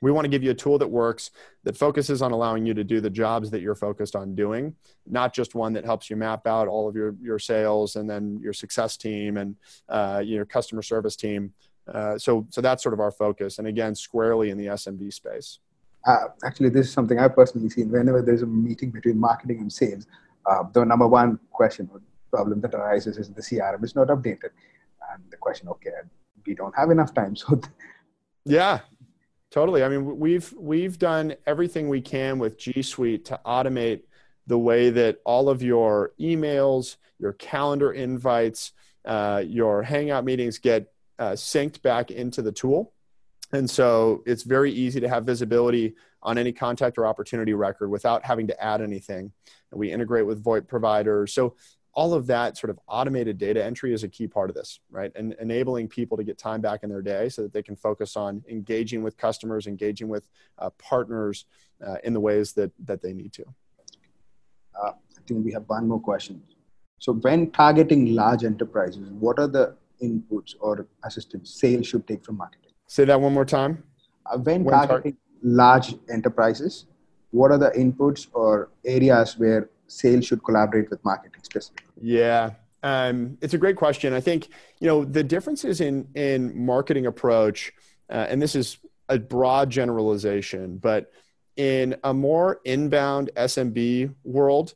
[0.00, 1.30] we want to give you a tool that works,
[1.64, 4.74] that focuses on allowing you to do the jobs that you're focused on doing,
[5.06, 8.38] not just one that helps you map out all of your, your sales and then
[8.42, 9.56] your success team and
[9.88, 11.52] uh, your customer service team.
[11.92, 13.58] Uh, so, so that's sort of our focus.
[13.58, 15.58] And again, squarely in the SMB space.
[16.06, 17.90] uh, actually, this is something I've personally seen.
[17.90, 20.06] Whenever there's a meeting between marketing and sales,
[20.46, 24.50] uh, the number one question or problem that arises is the CRM is not updated,
[25.12, 25.90] and the question, okay,
[26.46, 27.60] we don't have enough time, so.
[28.44, 28.80] yeah,
[29.50, 29.82] totally.
[29.82, 34.02] I mean, we've we've done everything we can with G Suite to automate
[34.46, 38.72] the way that all of your emails, your calendar invites,
[39.04, 42.92] uh, your Hangout meetings get uh, synced back into the tool.
[43.52, 48.24] And so it's very easy to have visibility on any contact or opportunity record without
[48.24, 49.32] having to add anything.
[49.70, 51.32] And we integrate with VoIP providers.
[51.32, 51.56] So
[51.98, 55.10] all of that sort of automated data entry is a key part of this, right?
[55.16, 58.16] And enabling people to get time back in their day so that they can focus
[58.16, 60.28] on engaging with customers, engaging with
[60.58, 61.46] uh, partners
[61.84, 63.44] uh, in the ways that, that they need to.
[64.80, 66.40] Uh, I think we have one more question.
[67.00, 72.36] So when targeting large enterprises, what are the inputs or assistance sales should take from
[72.36, 72.70] marketing?
[72.86, 73.82] Say that one more time.
[74.24, 76.86] Uh, when, when targeting tar- large enterprises,
[77.32, 81.86] what are the inputs or areas where sales should collaborate with marketing specifically?
[82.00, 84.12] Yeah, um, it's a great question.
[84.12, 84.48] I think
[84.80, 87.72] you know the differences in in marketing approach,
[88.08, 88.78] uh, and this is
[89.08, 91.10] a broad generalization, but
[91.56, 94.74] in a more inbound SMB world,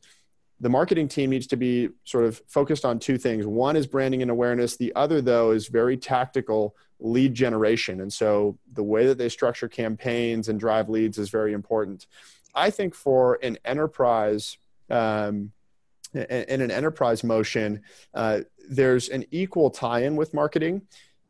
[0.60, 3.46] the marketing team needs to be sort of focused on two things.
[3.46, 4.76] One is branding and awareness.
[4.76, 8.00] The other, though, is very tactical lead generation.
[8.00, 12.06] And so the way that they structure campaigns and drive leads is very important.
[12.54, 14.56] I think for an enterprise,
[14.92, 15.52] um,
[16.14, 17.82] in an enterprise motion,
[18.14, 20.82] uh, there's an equal tie in with marketing.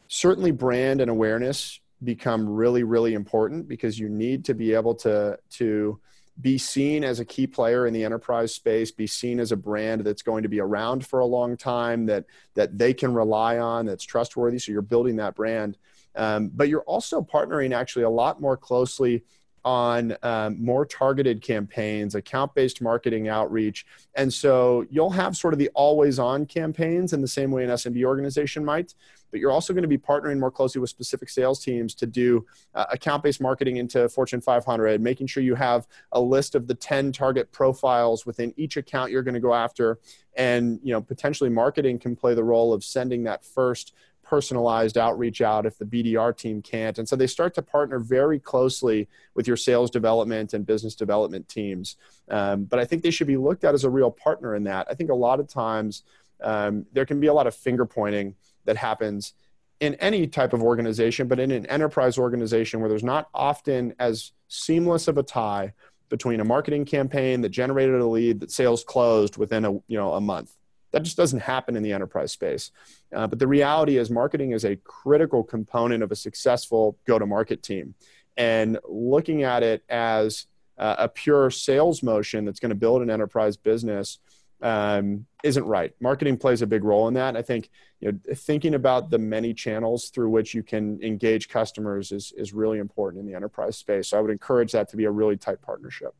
[0.08, 5.38] Certainly, brand and awareness become really, really important because you need to be able to,
[5.50, 6.00] to
[6.40, 10.00] be seen as a key player in the enterprise space be seen as a brand
[10.00, 13.84] that's going to be around for a long time that that they can rely on
[13.84, 15.76] that's trustworthy so you're building that brand
[16.16, 19.22] um, but you're also partnering actually a lot more closely
[19.64, 23.86] on um, more targeted campaigns, account based marketing outreach.
[24.14, 27.70] And so you'll have sort of the always on campaigns in the same way an
[27.70, 28.94] SMB organization might,
[29.30, 32.44] but you're also going to be partnering more closely with specific sales teams to do
[32.74, 36.74] uh, account based marketing into Fortune 500, making sure you have a list of the
[36.74, 39.98] 10 target profiles within each account you're going to go after.
[40.36, 45.40] And you know, potentially marketing can play the role of sending that first personalized outreach
[45.40, 46.98] out if the BDR team can't.
[46.98, 51.48] And so they start to partner very closely with your sales development and business development
[51.48, 51.96] teams.
[52.30, 54.86] Um, but I think they should be looked at as a real partner in that.
[54.90, 56.02] I think a lot of times
[56.42, 59.34] um, there can be a lot of finger pointing that happens
[59.80, 64.32] in any type of organization, but in an enterprise organization where there's not often as
[64.48, 65.72] seamless of a tie
[66.08, 70.12] between a marketing campaign that generated a lead that sales closed within a you know
[70.12, 70.52] a month
[70.92, 72.70] that just doesn't happen in the enterprise space.
[73.14, 77.26] Uh, but the reality is, marketing is a critical component of a successful go to
[77.26, 77.94] market team.
[78.36, 80.46] And looking at it as
[80.78, 84.18] uh, a pure sales motion that's going to build an enterprise business
[84.62, 85.92] um, isn't right.
[86.00, 87.36] Marketing plays a big role in that.
[87.36, 87.68] I think
[88.00, 92.52] you know, thinking about the many channels through which you can engage customers is, is
[92.52, 94.08] really important in the enterprise space.
[94.08, 96.14] So I would encourage that to be a really tight partnership.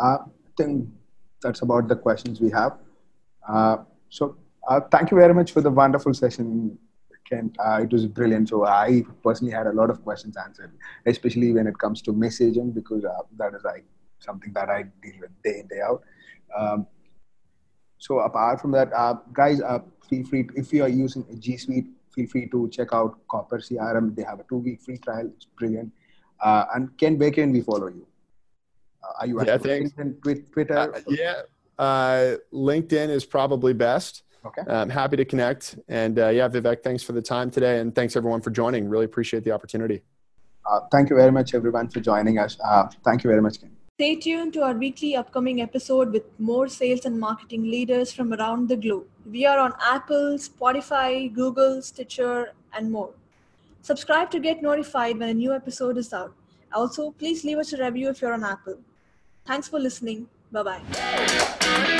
[0.00, 0.18] Uh, I
[0.56, 0.88] think
[1.42, 2.78] that's about the questions we have.
[3.48, 3.78] Uh,
[4.12, 4.36] so
[4.68, 6.78] uh, thank you very much for the wonderful session,
[7.28, 7.56] Kent.
[7.58, 8.50] Uh, it was brilliant.
[8.50, 10.72] So I personally had a lot of questions answered,
[11.06, 13.86] especially when it comes to messaging, because uh, that is like
[14.18, 16.02] something that I deal with day in day out.
[16.56, 16.86] Um,
[17.96, 19.78] so apart from that, uh, guys, uh,
[20.10, 23.60] feel free to, if you are using G Suite, feel free to check out Copper
[23.60, 24.14] CRM.
[24.14, 25.30] They have a two-week free trial.
[25.34, 25.90] It's brilliant.
[26.38, 28.06] Uh, and Ken, where can we follow you?
[29.18, 29.90] are you yeah, thanks.
[30.52, 31.02] Twitter?
[31.08, 31.42] yeah,
[31.78, 34.22] uh, LinkedIn is probably best.
[34.44, 34.62] Okay.
[34.66, 35.78] I'm happy to connect.
[35.88, 37.78] And uh, yeah, Vivek, thanks for the time today.
[37.78, 38.88] And thanks everyone for joining.
[38.88, 40.02] Really appreciate the opportunity.
[40.68, 42.56] Uh, thank you very much, everyone, for joining us.
[42.64, 43.70] Uh, thank you very much, Ken.
[43.98, 48.68] Stay tuned to our weekly upcoming episode with more sales and marketing leaders from around
[48.68, 49.06] the globe.
[49.30, 53.10] We are on Apple, Spotify, Google, Stitcher, and more.
[53.82, 56.32] Subscribe to get notified when a new episode is out.
[56.72, 58.78] Also, please leave us a review if you're on Apple.
[59.44, 60.26] Thanks for listening.
[60.52, 61.91] 拜拜。